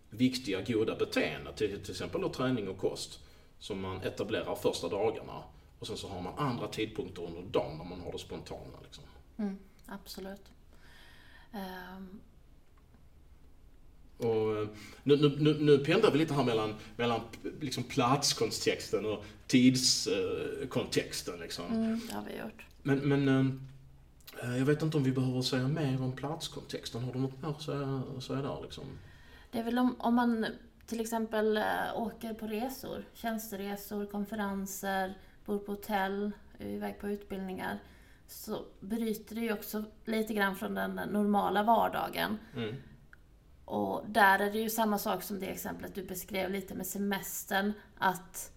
viktiga 0.10 0.62
goda 0.62 0.96
beteenden, 0.96 1.54
till, 1.54 1.82
till 1.82 1.92
exempel 1.92 2.22
då 2.22 2.30
träning 2.30 2.70
och 2.70 2.78
kost, 2.78 3.20
som 3.60 3.82
man 3.82 4.02
etablerar 4.02 4.56
första 4.56 4.90
dagarna. 4.90 5.44
Och 5.80 5.88
sen 5.88 5.98
så 5.98 6.08
har 6.08 6.22
man 6.22 6.34
andra 6.38 6.68
tidpunkter 6.68 7.24
under 7.24 7.42
dagen 7.42 7.78
när 7.78 7.86
man 7.86 8.02
har 8.02 8.12
det 8.12 8.20
spontana. 8.20 8.78
Liksom. 8.84 9.04
Mm, 9.38 9.58
absolut. 9.86 10.52
Um, 11.52 12.22
och 14.22 14.58
eh, 14.58 14.68
nu, 15.04 15.36
nu, 15.40 15.58
nu, 15.60 15.78
pendlar 15.78 16.12
vi 16.12 16.18
lite 16.18 16.34
här 16.34 16.44
mellan, 16.44 16.76
mellan 16.98 17.22
liksom 17.60 17.84
platskontexten 17.84 19.06
och 19.06 19.26
tidskontexten. 19.48 21.40
Liksom. 21.40 21.66
Mm, 21.66 22.02
det 22.08 22.14
har 22.14 22.24
vi 22.24 22.40
gjort. 22.40 22.66
Men, 22.84 23.00
men 23.00 23.28
äh, 24.44 24.58
jag 24.58 24.66
vet 24.66 24.82
inte 24.82 24.98
om 24.98 25.04
vi 25.04 25.12
behöver 25.12 25.42
säga 25.42 25.68
mer 25.68 26.02
om 26.02 26.12
platskontexten. 26.12 27.04
Har 27.04 27.14
du 27.14 27.20
något 27.20 27.42
mer 27.42 27.50
att 27.50 27.62
säga, 27.62 28.04
att 28.18 28.24
säga 28.24 28.42
där? 28.42 28.58
Liksom? 28.64 28.84
Det 29.52 29.60
är 29.60 29.64
väl 29.64 29.80
om, 29.80 29.96
om 30.00 30.16
man 30.16 30.46
till 30.86 31.02
exempel 31.02 31.60
åker 31.96 32.34
på 32.34 32.48
resor, 32.48 33.04
tjänsteresor, 33.14 34.06
konferenser, 34.06 35.18
bor 35.46 35.58
på 35.58 35.72
hotell, 35.72 36.32
är 36.60 36.68
iväg 36.68 37.00
på 37.00 37.10
utbildningar 37.10 37.80
så 38.32 38.66
bryter 38.80 39.36
det 39.36 39.42
ju 39.42 39.54
också 39.54 39.84
lite 40.06 40.34
grann 40.34 40.56
från 40.56 40.76
den 40.76 40.96
normala 40.96 41.64
vardagen. 41.64 42.38
Mm. 42.56 42.76
Och 43.66 44.04
där 44.08 44.40
är 44.40 44.52
det 44.52 44.60
ju 44.60 44.70
samma 44.70 44.98
sak 44.98 45.24
som 45.24 45.40
det 45.40 45.46
exemplet 45.46 45.96
du 45.96 46.04
beskrev 46.04 46.50
lite 46.50 46.76
med 46.76 46.88
semestern. 46.88 47.74
Att 47.98 48.52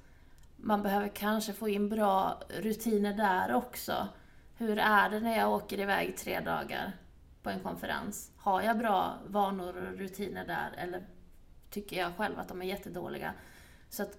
man 0.57 0.83
behöver 0.83 1.09
kanske 1.09 1.53
få 1.53 1.69
in 1.69 1.89
bra 1.89 2.41
rutiner 2.49 3.15
där 3.15 3.55
också. 3.55 4.09
Hur 4.57 4.79
är 4.79 5.11
det 5.11 5.21
när 5.21 5.39
jag 5.39 5.53
åker 5.53 5.81
iväg 5.81 6.17
tre 6.17 6.41
dagar 6.41 6.93
på 7.43 7.51
en 7.51 7.61
konferens? 7.61 8.33
Har 8.37 8.63
jag 8.63 8.79
bra 8.79 9.19
vanor 9.27 9.77
och 9.77 9.99
rutiner 9.99 10.47
där 10.47 10.75
eller 10.77 11.07
tycker 11.71 11.97
jag 11.97 12.17
själv 12.17 12.39
att 12.39 12.49
de 12.49 12.63
är 12.63 12.67
jättedåliga? 12.67 13.35
Så 13.89 14.03
att 14.03 14.19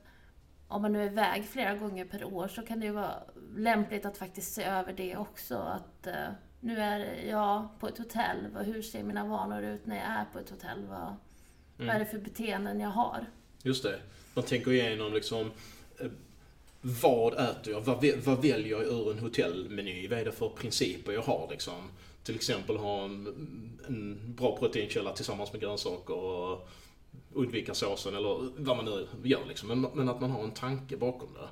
om 0.67 0.81
man 0.81 0.93
nu 0.93 1.01
är 1.01 1.11
iväg 1.11 1.45
flera 1.45 1.75
gånger 1.75 2.05
per 2.05 2.23
år 2.23 2.47
så 2.47 2.61
kan 2.61 2.79
det 2.79 2.85
ju 2.85 2.91
vara 2.91 3.23
lämpligt 3.55 4.05
att 4.05 4.17
faktiskt 4.17 4.53
se 4.53 4.63
över 4.63 4.93
det 4.93 5.17
också. 5.17 5.57
Att 5.57 6.07
eh, 6.07 6.27
nu 6.65 6.79
är 6.79 7.27
jag 7.29 7.67
på 7.79 7.87
ett 7.87 7.97
hotell, 7.97 8.37
hur 8.65 8.81
ser 8.81 9.03
mina 9.03 9.25
vanor 9.25 9.63
ut 9.63 9.85
när 9.85 9.95
jag 9.95 10.05
är 10.05 10.25
på 10.33 10.39
ett 10.39 10.49
hotell? 10.49 10.85
Vad, 10.89 10.99
mm. 10.99 11.87
vad 11.87 11.89
är 11.89 11.99
det 11.99 12.05
för 12.05 12.17
beteenden 12.17 12.79
jag 12.79 12.89
har? 12.89 13.25
Just 13.63 13.83
det. 13.83 13.99
Man 14.33 14.43
tänker 14.43 14.71
igenom 14.71 15.13
liksom 15.13 15.51
eh, 15.99 16.07
vad 16.81 17.33
äter 17.33 17.73
jag? 17.73 17.81
Vad, 17.81 18.05
vad 18.25 18.41
väljer 18.41 18.67
jag 18.67 18.83
ur 18.83 19.11
en 19.11 19.19
hotellmeny? 19.19 20.07
Vad 20.07 20.19
är 20.19 20.25
det 20.25 20.31
för 20.31 20.49
principer 20.49 21.11
jag 21.11 21.21
har 21.21 21.47
liksom? 21.51 21.89
Till 22.23 22.35
exempel 22.35 22.77
ha 22.77 23.03
en, 23.03 23.27
en 23.87 24.33
bra 24.37 24.57
proteinkälla 24.57 25.13
tillsammans 25.13 25.51
med 25.51 25.61
grönsaker 25.61 26.15
och 26.15 26.69
undvika 27.33 27.73
såsen 27.73 28.15
eller 28.15 28.49
vad 28.57 28.77
man 28.77 28.85
nu 28.85 29.07
gör 29.23 29.45
liksom. 29.47 29.67
Men, 29.67 29.81
men 29.81 30.09
att 30.09 30.21
man 30.21 30.31
har 30.31 30.43
en 30.43 30.51
tanke 30.51 30.97
bakom 30.97 31.29
det. 31.33 31.49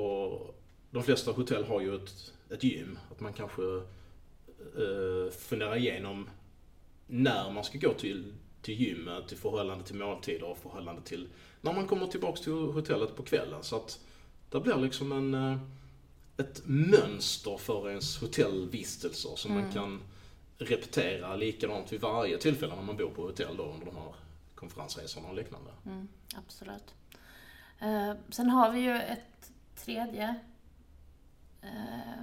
Och 0.00 0.54
de 0.90 1.02
flesta 1.02 1.32
hotell 1.32 1.64
har 1.64 1.80
ju 1.80 1.94
ett 1.94 2.32
ett 2.50 2.64
gym. 2.64 2.98
Att 3.10 3.20
man 3.20 3.32
kanske 3.32 3.62
uh, 3.62 5.30
funderar 5.30 5.76
igenom 5.76 6.30
när 7.06 7.50
man 7.50 7.64
ska 7.64 7.78
gå 7.78 7.92
till, 7.92 8.34
till 8.62 8.74
gymmet 8.74 9.32
i 9.32 9.36
förhållande 9.36 9.84
till 9.84 9.96
måltider 9.96 10.44
och 10.44 10.58
förhållande 10.58 11.02
till 11.02 11.28
när 11.60 11.72
man 11.72 11.86
kommer 11.86 12.06
tillbaks 12.06 12.40
till 12.40 12.52
hotellet 12.52 13.16
på 13.16 13.22
kvällen. 13.22 13.62
Så 13.62 13.76
att 13.76 14.00
det 14.50 14.60
blir 14.60 14.76
liksom 14.76 15.12
en, 15.12 15.34
uh, 15.34 15.58
ett 16.36 16.62
mönster 16.64 17.56
för 17.56 17.90
ens 17.90 18.20
hotellvistelser 18.20 19.36
som 19.36 19.50
mm. 19.50 19.62
man 19.62 19.72
kan 19.72 20.00
repetera 20.58 21.36
likadant 21.36 21.92
vid 21.92 22.00
varje 22.00 22.38
tillfälle 22.38 22.74
när 22.74 22.82
man 22.82 22.96
bor 22.96 23.10
på 23.10 23.22
hotell 23.22 23.56
då 23.56 23.64
under 23.64 23.86
de 23.86 23.96
här 23.96 24.14
konferensresorna 24.54 25.28
och 25.28 25.34
liknande. 25.34 25.70
Mm, 25.86 26.08
absolut. 26.36 26.94
Uh, 27.82 28.12
sen 28.30 28.50
har 28.50 28.72
vi 28.72 28.80
ju 28.80 28.94
ett 28.96 29.52
tredje 29.76 30.24
Eh, 30.24 30.57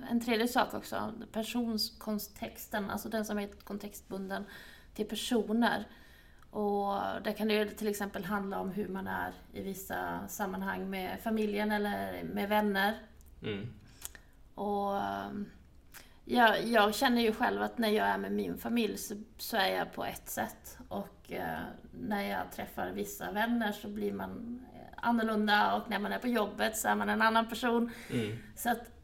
en 0.10 0.22
tredje 0.22 0.48
sak 0.48 0.74
också, 0.74 1.14
personkontexten, 1.32 2.90
alltså 2.90 3.10
den 3.10 3.26
som 3.26 3.40
är 3.40 3.48
kontextbunden 3.48 4.46
till 4.94 5.08
personer. 5.08 5.88
Och 6.50 6.94
där 7.24 7.34
kan 7.38 7.48
det 7.48 7.54
ju 7.54 7.70
till 7.70 7.88
exempel 7.88 8.26
handla 8.26 8.60
om 8.60 8.72
hur 8.72 8.88
man 8.88 9.08
är 9.08 9.34
i 9.54 9.62
vissa 9.62 10.28
sammanhang 10.28 10.90
med 10.90 11.20
familjen 11.20 11.72
eller 11.72 12.24
med 12.24 12.50
vänner. 12.50 13.00
Mm. 13.42 13.74
Och 14.56 14.98
ehm, 14.98 15.50
jag, 16.26 16.66
jag, 16.66 16.96
känner 16.96 17.22
ju 17.22 17.34
själv 17.34 17.62
att 17.62 17.78
när 17.78 17.90
jag 17.90 18.08
är 18.08 18.18
med 18.18 18.32
min 18.32 18.58
familj 18.58 18.98
så, 18.98 19.16
så 19.38 19.58
är 19.58 19.68
jag 19.68 19.94
på 19.94 20.06
ett 20.06 20.30
sätt. 20.30 20.78
Och 20.88 21.32
eh, 21.32 21.60
när 21.92 22.24
jag 22.24 22.52
träffar 22.52 22.92
vissa 22.92 23.32
vänner 23.32 23.72
så 23.72 23.88
blir 23.88 24.14
man 24.14 24.66
annorlunda 24.96 25.76
och 25.76 25.90
när 25.90 26.00
man 26.00 26.14
är 26.14 26.20
på 26.20 26.28
jobbet 26.28 26.78
så 26.78 26.88
är 26.88 26.96
man 26.96 27.10
en 27.10 27.22
annan 27.22 27.50
person. 27.50 27.92
Mm. 28.10 28.38
Så 28.56 28.70
att 28.70 28.95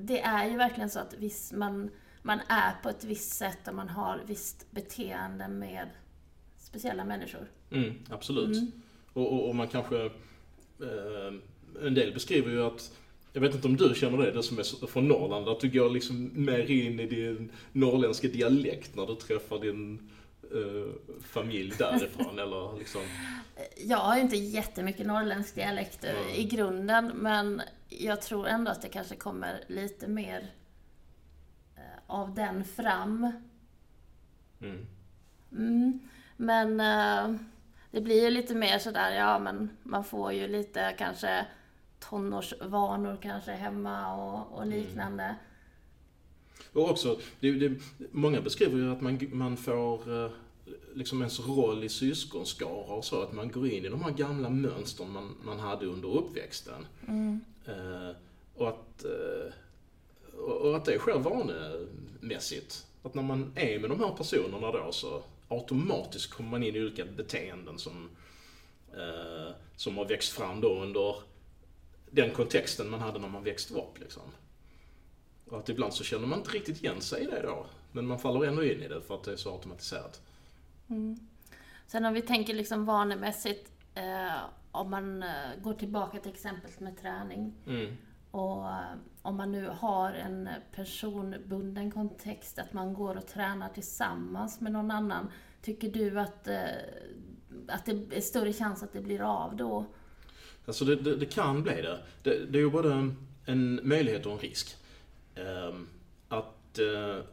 det 0.00 0.20
är 0.20 0.50
ju 0.50 0.56
verkligen 0.56 0.90
så 0.90 0.98
att 0.98 1.14
viss, 1.14 1.52
man, 1.52 1.90
man 2.22 2.40
är 2.48 2.82
på 2.82 2.88
ett 2.88 3.04
visst 3.04 3.32
sätt 3.32 3.68
och 3.68 3.74
man 3.74 3.88
har 3.88 4.20
visst 4.26 4.70
beteende 4.70 5.48
med 5.48 5.88
speciella 6.56 7.04
människor. 7.04 7.50
Mm, 7.70 7.94
absolut. 8.10 8.56
Mm. 8.56 8.72
Och, 9.12 9.32
och, 9.32 9.48
och, 9.48 9.54
man 9.54 9.68
kanske... 9.68 10.04
Eh, 10.80 11.34
en 11.82 11.94
del 11.94 12.12
beskriver 12.12 12.50
ju 12.50 12.62
att 12.62 12.92
jag 13.32 13.40
vet 13.40 13.54
inte 13.54 13.68
om 13.68 13.76
du 13.76 13.94
känner 13.94 14.18
det, 14.18 14.30
du 14.30 14.42
som 14.42 14.58
är 14.58 14.86
från 14.86 15.08
Norrland, 15.08 15.48
att 15.48 15.60
du 15.60 15.70
går 15.70 15.90
liksom 15.90 16.30
mer 16.34 16.70
in 16.70 17.00
i 17.00 17.06
din 17.06 17.52
norrländska 17.72 18.28
dialekt 18.28 18.96
när 18.96 19.06
du 19.06 19.14
träffar 19.14 19.58
din 19.58 20.10
uh, 20.54 20.92
familj 21.22 21.72
därifrån 21.78 22.38
eller 22.38 22.78
liksom? 22.78 23.00
Jag 23.84 23.96
har 23.96 24.16
ju 24.16 24.22
inte 24.22 24.36
jättemycket 24.36 25.06
norrländsk 25.06 25.54
dialekt 25.54 26.04
mm. 26.04 26.30
i 26.34 26.44
grunden 26.44 27.12
men 27.14 27.62
jag 27.90 28.22
tror 28.22 28.46
ändå 28.46 28.70
att 28.70 28.82
det 28.82 28.88
kanske 28.88 29.16
kommer 29.16 29.64
lite 29.66 30.08
mer 30.08 30.40
uh, 31.76 32.00
av 32.06 32.34
den 32.34 32.64
fram. 32.64 33.32
Mm. 34.60 34.86
Mm, 35.52 36.00
men 36.36 36.80
uh, 36.80 37.40
det 37.90 38.00
blir 38.00 38.24
ju 38.24 38.30
lite 38.30 38.54
mer 38.54 38.78
sådär, 38.78 39.10
ja 39.10 39.38
men 39.38 39.70
man 39.82 40.04
får 40.04 40.32
ju 40.32 40.48
lite 40.48 40.94
kanske 40.98 41.46
tonårsvanor 42.00 43.18
kanske 43.22 43.52
hemma 43.52 44.14
och, 44.14 44.56
och 44.56 44.62
mm. 44.62 44.78
liknande. 44.78 45.24
Mm. 45.24 45.36
Och 46.72 46.90
också, 46.90 47.20
det, 47.40 47.52
det, 47.52 47.80
många 48.12 48.40
beskriver 48.40 48.78
ju 48.78 48.92
att 48.92 49.00
man, 49.00 49.18
man 49.32 49.56
får 49.56 50.24
eh, 50.24 50.30
liksom 50.94 51.20
ens 51.20 51.40
roll 51.40 51.84
i 51.84 51.88
syskonskara 51.88 52.94
och 52.94 53.04
så, 53.04 53.22
att 53.22 53.32
man 53.32 53.50
går 53.50 53.68
in 53.68 53.84
i 53.84 53.88
de 53.88 54.02
här 54.02 54.10
gamla 54.10 54.50
mönstren 54.50 55.10
man, 55.10 55.36
man 55.44 55.58
hade 55.58 55.86
under 55.86 56.08
uppväxten. 56.08 56.86
Mm. 57.08 57.40
Eh, 57.66 58.16
och, 58.54 58.68
att, 58.68 59.04
eh, 59.04 59.52
och 60.40 60.76
att 60.76 60.84
det 60.84 60.98
sker 60.98 61.18
vanemässigt. 61.18 62.86
Att 63.02 63.14
när 63.14 63.22
man 63.22 63.52
är 63.54 63.78
med 63.78 63.90
de 63.90 64.00
här 64.00 64.14
personerna 64.16 64.72
då 64.72 64.92
så 64.92 65.22
automatiskt 65.48 66.30
kommer 66.30 66.50
man 66.50 66.62
in 66.62 66.76
i 66.76 66.80
olika 66.80 67.04
beteenden 67.04 67.78
som, 67.78 68.10
eh, 68.92 69.54
som 69.76 69.98
har 69.98 70.04
växt 70.04 70.32
fram 70.32 70.60
då 70.60 70.82
under 70.82 71.16
den 72.10 72.30
kontexten 72.30 72.90
man 72.90 73.00
hade 73.00 73.18
när 73.18 73.28
man 73.28 73.44
växte 73.44 73.74
upp. 73.74 73.98
Liksom. 74.00 74.22
Och 75.48 75.58
att 75.58 75.68
ibland 75.68 75.94
så 75.94 76.04
känner 76.04 76.26
man 76.26 76.38
inte 76.38 76.50
riktigt 76.50 76.82
igen 76.82 77.00
sig 77.00 77.22
i 77.22 77.26
det 77.26 77.42
då. 77.42 77.66
Men 77.92 78.06
man 78.06 78.18
faller 78.18 78.44
ändå 78.44 78.64
in 78.64 78.82
i 78.82 78.88
det 78.88 79.00
för 79.00 79.14
att 79.14 79.24
det 79.24 79.32
är 79.32 79.36
så 79.36 79.52
automatiserat. 79.52 80.20
Mm. 80.90 81.16
Sen 81.86 82.04
om 82.04 82.14
vi 82.14 82.22
tänker 82.22 82.54
liksom 82.54 82.84
vanemässigt, 82.84 83.72
eh, 83.94 84.42
om 84.70 84.90
man 84.90 85.22
eh, 85.22 85.28
går 85.62 85.74
tillbaka 85.74 86.18
till 86.18 86.32
exemplet 86.32 86.80
med 86.80 86.96
träning. 87.00 87.54
Mm. 87.66 87.96
Och 88.30 88.68
eh, 88.68 88.74
om 89.22 89.36
man 89.36 89.52
nu 89.52 89.68
har 89.68 90.12
en 90.12 90.48
personbunden 90.72 91.90
kontext, 91.90 92.58
att 92.58 92.72
man 92.72 92.94
går 92.94 93.16
och 93.16 93.26
tränar 93.26 93.68
tillsammans 93.68 94.60
med 94.60 94.72
någon 94.72 94.90
annan. 94.90 95.30
Tycker 95.62 95.90
du 95.90 96.20
att, 96.20 96.48
eh, 96.48 96.58
att 97.68 97.86
det 97.86 98.16
är 98.16 98.20
större 98.20 98.52
chans 98.52 98.82
att 98.82 98.92
det 98.92 99.00
blir 99.00 99.20
av 99.20 99.56
då? 99.56 99.86
Alltså 100.66 100.84
det, 100.84 100.96
det, 100.96 101.16
det 101.16 101.26
kan 101.26 101.62
bli 101.62 101.82
det. 101.82 101.98
det. 102.22 102.46
det. 102.46 102.58
är 102.58 102.62
ju 102.62 102.70
både 102.70 103.14
en 103.44 103.80
möjlighet 103.82 104.26
och 104.26 104.32
en 104.32 104.38
risk. 104.38 104.76
Ehm, 105.34 105.88
att 106.28 106.78
eh, 106.78 107.24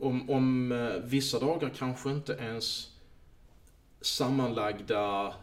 om, 0.00 0.30
om 0.30 0.72
eh, 0.72 1.02
vissa 1.04 1.38
dagar 1.38 1.70
kanske 1.76 2.10
inte 2.10 2.32
ens 2.32 2.88
sammanlagda 4.00 5.34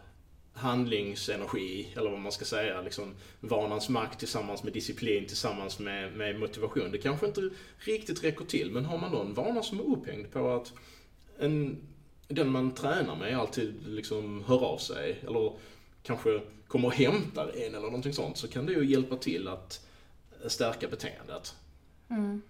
handlingsenergi, 0.52 1.88
eller 1.96 2.10
vad 2.10 2.20
man 2.20 2.32
ska 2.32 2.44
säga, 2.44 2.82
liksom 2.82 3.14
vanans 3.40 3.88
makt 3.88 4.18
tillsammans 4.18 4.62
med 4.62 4.72
disciplin, 4.72 5.26
tillsammans 5.26 5.78
med, 5.78 6.16
med 6.16 6.40
motivation. 6.40 6.90
Det 6.92 6.98
kanske 6.98 7.26
inte 7.26 7.50
riktigt 7.78 8.24
räcker 8.24 8.44
till, 8.44 8.70
men 8.70 8.84
har 8.84 8.98
man 8.98 9.12
då 9.12 9.20
en 9.20 9.34
vana 9.34 9.62
som 9.62 9.80
är 9.80 9.92
upphängd 9.92 10.32
på 10.32 10.50
att 10.50 10.72
en, 11.38 11.76
den 12.28 12.50
man 12.50 12.74
tränar 12.74 13.16
med 13.16 13.38
alltid 13.38 13.74
liksom 13.86 14.44
hör 14.46 14.64
av 14.64 14.78
sig, 14.78 15.20
eller 15.26 15.52
kanske 16.02 16.40
kommer 16.66 16.88
och 16.88 16.94
hämtar 16.94 17.52
en 17.56 17.74
eller 17.74 17.86
någonting 17.86 18.12
sånt, 18.12 18.36
så 18.36 18.48
kan 18.48 18.66
det 18.66 18.72
ju 18.72 18.84
hjälpa 18.84 19.16
till 19.16 19.48
att 19.48 19.86
stärka 20.46 20.88
beteendet. 20.88 21.54
Mm. 22.10 22.42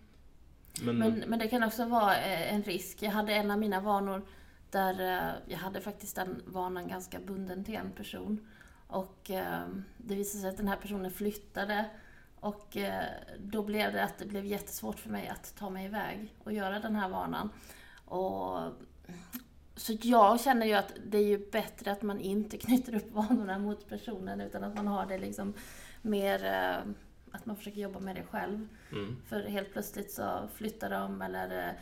Men, 0.82 0.98
men, 0.98 1.24
men, 1.26 1.38
det 1.38 1.48
kan 1.48 1.62
också 1.62 1.84
vara 1.84 2.16
eh, 2.16 2.54
en 2.54 2.62
risk. 2.62 3.02
Jag 3.02 3.10
hade 3.10 3.32
en 3.32 3.50
av 3.50 3.58
mina 3.58 3.80
vanor 3.80 4.22
där 4.70 5.00
eh, 5.00 5.34
jag 5.46 5.58
hade 5.58 5.80
faktiskt 5.80 6.16
den 6.16 6.42
vanan 6.46 6.88
ganska 6.88 7.18
bunden 7.18 7.64
till 7.64 7.74
en 7.74 7.90
person. 7.90 8.48
Och 8.86 9.30
ehm, 9.30 9.84
det 9.96 10.14
visade 10.14 10.40
sig 10.40 10.50
att 10.50 10.56
den 10.56 10.68
här 10.68 10.76
personen 10.76 11.10
flyttade. 11.10 11.84
Och 12.40 12.76
eh, 12.76 13.04
då 13.38 13.62
blev 13.62 13.92
det 13.92 14.04
att 14.04 14.18
det 14.18 14.26
blev 14.26 14.44
jättesvårt 14.44 14.98
för 14.98 15.10
mig 15.10 15.28
att 15.28 15.54
ta 15.56 15.70
mig 15.70 15.84
iväg 15.84 16.34
och 16.44 16.52
göra 16.52 16.80
den 16.80 16.96
här 16.96 17.08
vanan. 17.08 17.50
Och, 18.04 18.60
så 19.76 19.92
jag 20.02 20.40
känner 20.40 20.66
ju 20.66 20.74
att 20.74 20.92
det 21.06 21.18
är 21.18 21.26
ju 21.26 21.50
bättre 21.50 21.92
att 21.92 22.02
man 22.02 22.20
inte 22.20 22.56
knyter 22.58 22.94
upp 22.94 23.12
vanorna 23.12 23.58
mot 23.58 23.88
personen 23.88 24.40
utan 24.40 24.64
att 24.64 24.76
man 24.76 24.86
har 24.86 25.06
det 25.06 25.18
liksom 25.18 25.54
mer 26.02 26.44
att 27.32 27.46
man 27.46 27.56
försöker 27.56 27.80
jobba 27.80 28.00
med 28.00 28.16
det 28.16 28.22
själv. 28.30 28.68
Mm. 28.92 29.16
För 29.28 29.40
helt 29.40 29.72
plötsligt 29.72 30.12
så 30.12 30.48
flyttar 30.54 30.90
de 30.90 31.22
eller 31.22 31.68
eh, 31.68 31.74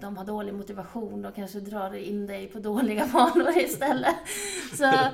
de 0.00 0.16
har 0.16 0.24
dålig 0.24 0.54
motivation 0.54 1.24
och 1.24 1.34
kanske 1.34 1.60
drar 1.60 1.94
in 1.94 2.26
dig 2.26 2.46
på 2.46 2.58
dåliga 2.58 3.06
vanor 3.12 3.58
istället. 3.58 4.16
så, 4.72 5.08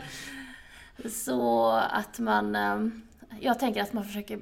så 1.09 1.70
att 1.70 2.18
man... 2.18 2.57
Eh, 2.57 2.88
jag 3.40 3.59
tänker 3.59 3.83
att 3.83 3.92
man 3.92 4.05
försöker 4.05 4.40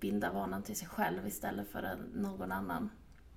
binda 0.00 0.32
vanan 0.32 0.62
till 0.62 0.76
sig 0.76 0.88
själv 0.88 1.26
istället 1.26 1.72
för 1.72 1.98
någon 2.14 2.52
annan. 2.52 2.90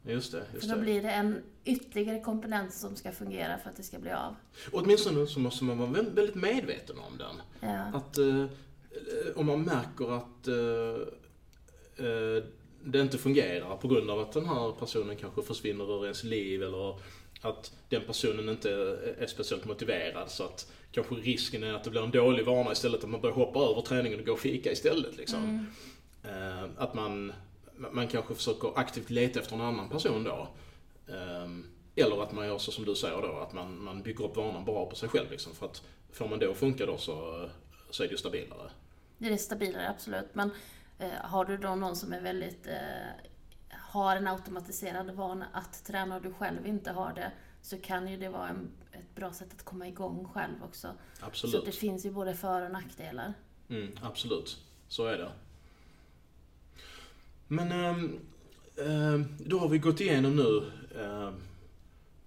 Just 0.06 0.32
det. 0.32 0.43
Just 0.53 0.67
för 0.67 0.75
då 0.75 0.82
blir 0.82 1.01
det 1.01 1.12
en 1.12 1.43
ytterligare 1.63 2.19
komponent 2.19 2.73
som 2.73 2.95
ska 2.95 3.12
fungera 3.12 3.58
för 3.58 3.69
att 3.69 3.75
det 3.75 3.84
ska 3.84 3.99
bli 3.99 4.12
av. 4.12 4.36
Och 4.71 4.82
åtminstone 4.84 5.27
så 5.27 5.39
måste 5.39 5.63
man 5.63 5.77
vara 5.77 5.89
väldigt 5.89 6.36
medveten 6.36 6.95
om 6.99 7.17
den. 7.17 7.36
Ja. 7.69 7.97
Att 7.97 8.17
uh, 8.17 8.45
om 9.36 9.45
man 9.45 9.62
märker 9.62 10.15
att 10.17 10.47
uh, 10.47 11.08
uh, 12.06 12.43
det 12.86 12.99
inte 12.99 13.17
fungerar 13.17 13.78
på 13.78 13.88
grund 13.88 14.10
av 14.10 14.19
att 14.19 14.32
den 14.32 14.45
här 14.45 14.71
personen 14.71 15.15
kanske 15.15 15.41
försvinner 15.41 15.97
ur 15.97 16.04
ens 16.04 16.23
liv 16.23 16.63
eller 16.63 16.99
att 17.41 17.71
den 17.89 18.02
personen 18.08 18.49
inte 18.49 18.71
är 19.19 19.28
speciellt 19.28 19.65
motiverad 19.65 20.32
så 20.32 20.43
att 20.43 20.71
kanske 20.91 21.15
risken 21.15 21.63
är 21.63 21.73
att 21.73 21.84
det 21.84 21.89
blir 21.89 22.04
en 22.04 22.12
dålig 22.12 22.45
vana 22.45 22.71
istället 22.71 23.04
att 23.04 23.10
man 23.10 23.21
börjar 23.21 23.36
hoppa 23.36 23.60
över 23.60 23.82
träningen 23.82 24.19
och 24.19 24.26
gå 24.26 24.34
och 24.34 24.39
fika 24.39 24.71
istället. 24.71 25.17
Liksom. 25.17 25.69
Mm. 26.23 26.71
Att 26.78 26.93
man 26.93 27.34
man 27.91 28.08
kanske 28.08 28.36
försöker 28.36 28.80
aktivt 28.80 29.10
leta 29.10 29.39
efter 29.39 29.56
en 29.56 29.62
annan 29.62 29.89
person 29.89 30.23
då. 30.23 30.47
Ehm, 31.13 31.65
eller 31.95 32.23
att 32.23 32.32
man 32.32 32.47
gör 32.47 32.58
så 32.58 32.71
som 32.71 32.86
du 32.86 32.95
säger 32.95 33.21
då, 33.21 33.38
att 33.38 33.54
man, 33.54 33.84
man 33.84 34.04
bygger 34.04 34.26
upp 34.26 34.36
vanan 34.36 34.65
bara 34.65 34.86
på 34.86 34.95
sig 34.95 35.10
själv 35.10 35.32
liksom. 35.32 35.54
För 35.56 35.65
att 35.65 35.84
får 36.12 36.28
man 36.28 36.49
att 36.49 36.58
funka 36.58 36.86
då 36.86 36.97
så, 36.97 37.49
så 37.89 38.04
är 38.04 38.08
det 38.08 38.12
ju 38.12 38.17
stabilare. 38.17 38.69
Det 39.23 39.33
är 39.33 39.38
stabilare, 39.38 39.89
absolut. 39.89 40.36
Men 40.36 40.51
eh, 40.99 41.12
har 41.21 41.45
du 41.45 41.57
då 41.57 41.75
någon 41.75 41.95
som 41.95 42.13
är 42.13 42.21
väldigt, 42.21 42.67
eh, 42.67 42.75
har 43.69 44.15
en 44.15 44.27
automatiserad 44.27 45.12
vana 45.12 45.47
att 45.53 45.86
träna 45.86 46.15
och 46.15 46.21
du 46.21 46.33
själv 46.33 46.67
inte 46.67 46.91
har 46.91 47.13
det, 47.13 47.31
så 47.62 47.77
kan 47.77 48.07
ju 48.07 48.17
det 48.17 48.29
vara 48.29 48.47
en, 48.47 48.71
ett 48.91 49.15
bra 49.15 49.33
sätt 49.33 49.47
att 49.53 49.65
komma 49.65 49.88
igång 49.88 50.27
själv 50.33 50.63
också. 50.63 50.95
Absolut. 51.19 51.55
Så 51.55 51.65
det 51.65 51.71
finns 51.71 52.05
ju 52.05 52.12
både 52.12 52.36
för 52.36 52.62
och 52.62 52.71
nackdelar. 52.71 53.33
Mm, 53.69 53.91
absolut, 54.01 54.57
så 54.88 55.05
är 55.05 55.17
det. 55.17 55.31
Men 57.47 57.71
äh, 57.71 59.19
då 59.39 59.59
har 59.59 59.69
vi 59.69 59.77
gått 59.77 60.01
igenom 60.01 60.36
nu 60.36 60.71
äh, 61.01 61.31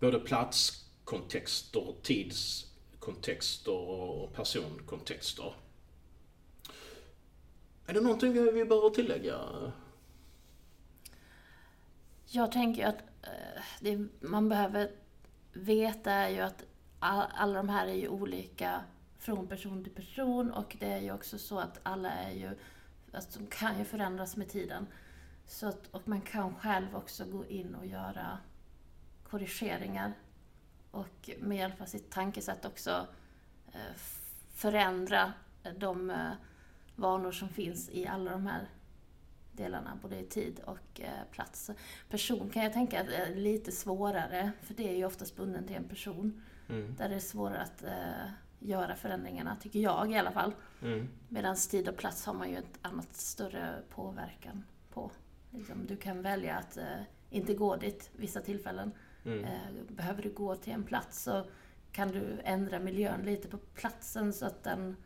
både 0.00 0.18
platskontexter, 0.18 1.94
tidskontexter 2.02 3.72
och 3.72 4.32
personkontexter. 4.34 5.52
Är 7.86 7.94
det 7.94 8.00
någonting 8.00 8.32
vi, 8.32 8.50
vi 8.50 8.64
behöver 8.64 8.90
tillägga? 8.90 9.38
Jag 12.26 12.52
tänker 12.52 12.86
att 12.86 13.02
eh, 13.22 13.62
det 13.80 14.08
man 14.20 14.48
behöver 14.48 14.90
veta 15.52 16.12
är 16.12 16.28
ju 16.28 16.40
att 16.40 16.64
all, 16.98 17.26
alla 17.34 17.54
de 17.54 17.68
här 17.68 17.86
är 17.86 17.94
ju 17.94 18.08
olika 18.08 18.80
från 19.18 19.46
person 19.46 19.84
till 19.84 19.92
person 19.92 20.50
och 20.50 20.76
det 20.80 20.86
är 20.86 21.00
ju 21.00 21.12
också 21.12 21.38
så 21.38 21.58
att 21.58 21.80
alla 21.82 22.10
är 22.10 22.30
ju, 22.30 22.50
alltså 23.12 23.38
de 23.38 23.46
kan 23.46 23.78
ju 23.78 23.84
förändras 23.84 24.36
med 24.36 24.48
tiden. 24.48 24.86
Så 25.46 25.66
att, 25.66 25.86
och 25.90 26.08
man 26.08 26.20
kan 26.20 26.54
själv 26.54 26.96
också 26.96 27.24
gå 27.24 27.46
in 27.46 27.74
och 27.74 27.86
göra 27.86 28.38
korrigeringar 29.22 30.12
och 30.90 31.30
med 31.38 31.58
hjälp 31.58 31.80
av 31.80 31.84
sitt 31.86 32.10
tankesätt 32.10 32.64
också 32.64 33.06
eh, 33.72 33.96
förändra 34.54 35.32
de 35.78 36.10
eh, 36.10 36.32
vanor 36.96 37.32
som 37.32 37.48
finns 37.48 37.90
i 37.90 38.06
alla 38.06 38.30
de 38.30 38.46
här 38.46 38.68
delarna, 39.52 39.98
både 40.02 40.20
i 40.20 40.24
tid 40.24 40.60
och 40.64 41.00
eh, 41.00 41.10
plats. 41.30 41.70
Person 42.08 42.50
kan 42.50 42.62
jag 42.62 42.72
tänka 42.72 43.00
är 43.00 43.34
lite 43.34 43.72
svårare, 43.72 44.52
för 44.62 44.74
det 44.74 44.88
är 44.88 44.96
ju 44.96 45.04
oftast 45.04 45.36
bunden 45.36 45.66
till 45.66 45.76
en 45.76 45.88
person. 45.88 46.42
Mm. 46.68 46.94
Där 46.98 47.08
det 47.08 47.14
är 47.14 47.20
svårare 47.20 47.62
att 47.62 47.84
göra 48.58 48.96
förändringarna, 48.96 49.56
tycker 49.56 49.80
jag 49.80 50.12
i 50.12 50.18
alla 50.18 50.32
fall. 50.32 50.52
Mm. 50.82 51.08
Medan 51.28 51.56
tid 51.56 51.88
och 51.88 51.96
plats 51.96 52.26
har 52.26 52.34
man 52.34 52.50
ju 52.50 52.56
ett 52.56 52.78
annat 52.82 53.16
större 53.16 53.82
påverkan 53.90 54.64
på. 54.92 55.10
Liksom, 55.50 55.86
du 55.86 55.96
kan 55.96 56.22
välja 56.22 56.56
att 56.56 56.76
eh, 56.76 57.02
inte 57.30 57.54
gå 57.54 57.76
dit 57.76 58.10
vissa 58.16 58.40
tillfällen. 58.40 58.92
Mm. 59.24 59.44
Eh, 59.44 59.84
behöver 59.88 60.22
du 60.22 60.32
gå 60.32 60.56
till 60.56 60.72
en 60.72 60.84
plats 60.84 61.22
så 61.22 61.44
kan 61.92 62.08
du 62.08 62.40
ändra 62.44 62.78
miljön 62.78 63.22
lite 63.22 63.48
på 63.48 63.58
platsen 63.58 64.32
så 64.32 64.46
att 64.46 64.62
den 64.62 64.96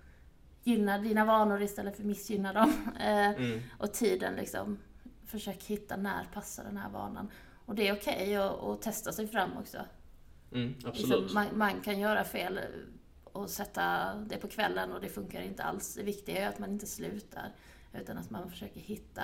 gynnar 0.64 0.99
dina 0.99 1.25
vanor 1.25 1.62
istället 1.62 1.96
för 1.96 2.05
missgynnar 2.05 2.55
dem. 2.55 2.73
Eh, 3.01 3.31
mm. 3.31 3.61
Och 3.79 3.92
tiden 3.92 4.35
liksom. 4.35 4.79
Försök 5.27 5.64
hitta 5.64 5.96
när 5.96 6.25
passar 6.35 6.64
den 6.64 6.77
här 6.77 6.90
vanan. 6.90 7.31
Och 7.66 7.75
det 7.75 7.88
är 7.88 7.92
okej 7.96 8.38
okay 8.38 8.73
att, 8.73 8.83
testa 8.83 9.12
sig 9.12 9.27
fram 9.27 9.57
också. 9.57 9.79
Mm, 10.53 10.68
Liksom, 10.68 10.90
absolut. 10.90 11.33
man, 11.33 11.46
man 11.55 11.81
kan 11.81 12.01
göra 12.01 12.25
fel 12.25 12.61
och 13.25 13.51
sätta 13.51 14.14
det 14.14 14.37
på 14.37 14.49
kvällen 14.49 14.92
och 14.92 15.01
det 15.01 15.09
funkar 15.09 15.40
inte 15.42 15.62
alls. 15.62 15.94
Det 15.94 16.03
viktiga 16.03 16.44
är 16.44 16.49
att 16.49 16.59
man 16.59 16.70
inte 16.70 16.87
slutar, 16.87 17.55
utan 17.92 18.18
att 18.18 18.31
man 18.31 18.51
försöker 18.51 18.81
hitta 18.81 19.23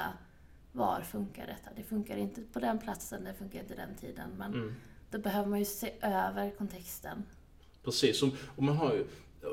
var 0.72 1.00
funkar 1.00 1.46
detta? 1.46 1.70
Det 1.76 1.82
funkar 1.82 2.16
inte 2.16 2.42
på 2.42 2.60
den 2.60 2.78
platsen, 2.78 3.24
det 3.24 3.34
funkar 3.34 3.60
inte 3.60 3.74
den 3.74 3.94
tiden. 3.96 4.30
Men 4.38 4.54
Mm. 4.54 4.74
då 5.10 5.18
behöver 5.18 5.48
man 5.48 5.58
ju 5.58 5.64
se 5.64 5.92
över 6.00 6.50
kontexten. 6.50 7.22
Precis, 7.84 8.22
och 8.56 8.62
man 8.62 8.76
har 8.76 8.92
ju 8.94 9.06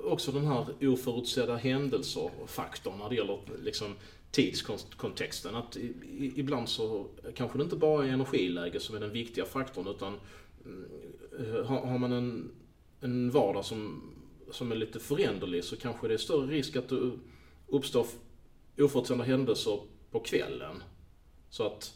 också 0.04 0.32
den 0.32 0.46
här 0.46 0.66
oförutsedda 0.82 1.56
händelser 1.56 2.30
och 2.42 2.50
faktorn 2.50 2.98
när 2.98 3.10
det 3.10 3.16
gäller 3.16 3.40
liksom 3.64 3.96
tidskontexten. 4.32 5.56
Att 5.56 5.78
ibland 6.36 6.70
så 6.70 7.08
kanske 7.36 7.58
det 7.58 7.64
inte 7.64 7.76
bara 7.76 8.06
är 8.06 8.10
energiläge 8.10 8.80
som 8.80 8.96
är 8.96 9.00
den 9.00 9.12
viktiga 9.12 9.46
faktorn 9.46 9.88
utan 9.88 10.20
mm, 10.66 11.66
har, 11.66 11.86
har 11.86 11.98
man 11.98 12.12
en, 12.12 12.52
en 13.02 13.32
vardag 13.32 13.66
som, 13.66 14.12
som 14.52 14.72
är 14.72 14.76
lite 14.76 15.00
föränderlig 15.00 15.64
så 15.64 15.76
kanske 15.76 16.08
det 16.08 16.14
är 16.14 16.18
större 16.18 16.48
risk 16.48 16.76
att 16.76 16.90
det 16.90 17.12
uppstår 17.68 18.06
oförutsedda 18.78 19.24
händelser 19.24 19.80
på 20.12 20.20
kvällen. 20.20 20.84
Så 21.50 21.66
att 21.66 21.94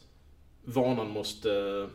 vanan 0.64 1.10
måste 1.10 1.90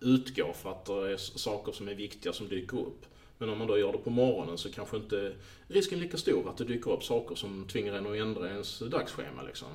utgå 0.00 0.52
för 0.52 0.70
att 0.70 0.84
det 0.84 1.12
är 1.12 1.16
saker 1.16 1.72
som 1.72 1.88
är 1.88 1.94
viktiga 1.94 2.32
som 2.32 2.48
dyker 2.48 2.78
upp. 2.78 3.06
Men 3.42 3.50
om 3.50 3.58
man 3.58 3.66
då 3.66 3.78
gör 3.78 3.92
det 3.92 3.98
på 3.98 4.10
morgonen 4.10 4.58
så 4.58 4.72
kanske 4.72 4.96
inte 4.96 5.34
risken 5.68 5.98
är 5.98 6.02
lika 6.02 6.16
stor 6.16 6.50
att 6.50 6.56
det 6.56 6.64
dyker 6.64 6.90
upp 6.90 7.04
saker 7.04 7.34
som 7.34 7.64
tvingar 7.68 7.94
en 7.94 8.06
att 8.06 8.16
ändra 8.16 8.48
ens 8.48 8.78
dagsschema. 8.78 9.42
Liksom. 9.42 9.68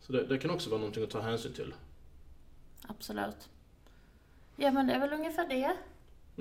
Så 0.00 0.12
det, 0.12 0.26
det 0.26 0.38
kan 0.38 0.50
också 0.50 0.70
vara 0.70 0.78
någonting 0.78 1.04
att 1.04 1.10
ta 1.10 1.20
hänsyn 1.20 1.52
till. 1.52 1.74
Absolut. 2.82 3.48
Ja, 4.56 4.70
men 4.70 4.86
det 4.86 4.92
är 4.92 4.98
väl 5.00 5.12
ungefär 5.12 5.48
det. 5.48 5.76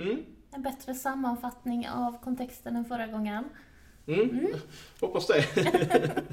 Mm. 0.01 0.25
En 0.51 0.61
bättre 0.61 0.95
sammanfattning 0.95 1.89
av 1.89 2.23
kontexten 2.23 2.75
än 2.75 2.85
förra 2.85 3.07
gången. 3.07 3.43
Mm. 4.07 4.47
Hoppas 4.99 5.27
det. 5.27 5.45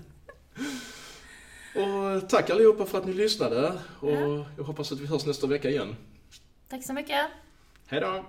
och 1.74 2.28
tack 2.28 2.50
allihopa 2.50 2.86
för 2.86 2.98
att 2.98 3.06
ni 3.06 3.12
lyssnade 3.12 3.72
och 4.00 4.10
Ja. 4.10 4.46
jag 4.56 4.64
hoppas 4.64 4.92
att 4.92 5.00
vi 5.00 5.06
hörs 5.06 5.26
nästa 5.26 5.46
vecka 5.46 5.70
igen. 5.70 5.96
Tack 6.68 6.84
så 6.84 6.92
mycket. 6.92 7.26
Hej 7.86 8.00
då! 8.00 8.24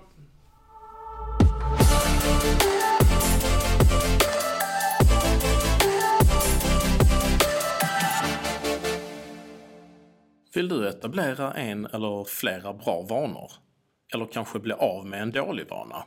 Vill 10.57 10.69
du 10.69 10.87
etablera 10.87 11.53
en 11.53 11.85
eller 11.85 12.23
flera 12.23 12.73
bra 12.73 13.01
vanor? 13.01 13.51
Eller 14.13 14.25
kanske 14.25 14.59
bli 14.59 14.73
av 14.73 15.05
med 15.05 15.21
en 15.21 15.31
dålig 15.31 15.69
vana? 15.69 16.05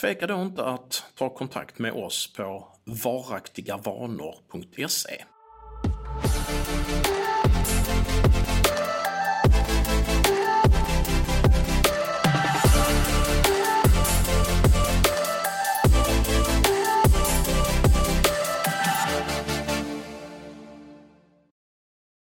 Tveka 0.00 0.26
då 0.26 0.42
inte 0.42 0.64
att 0.64 1.04
ta 1.14 1.28
kontakt 1.28 1.78
med 1.78 1.92
oss 1.92 2.32
på 2.32 2.68
varaktigavanor.se. 2.84 5.24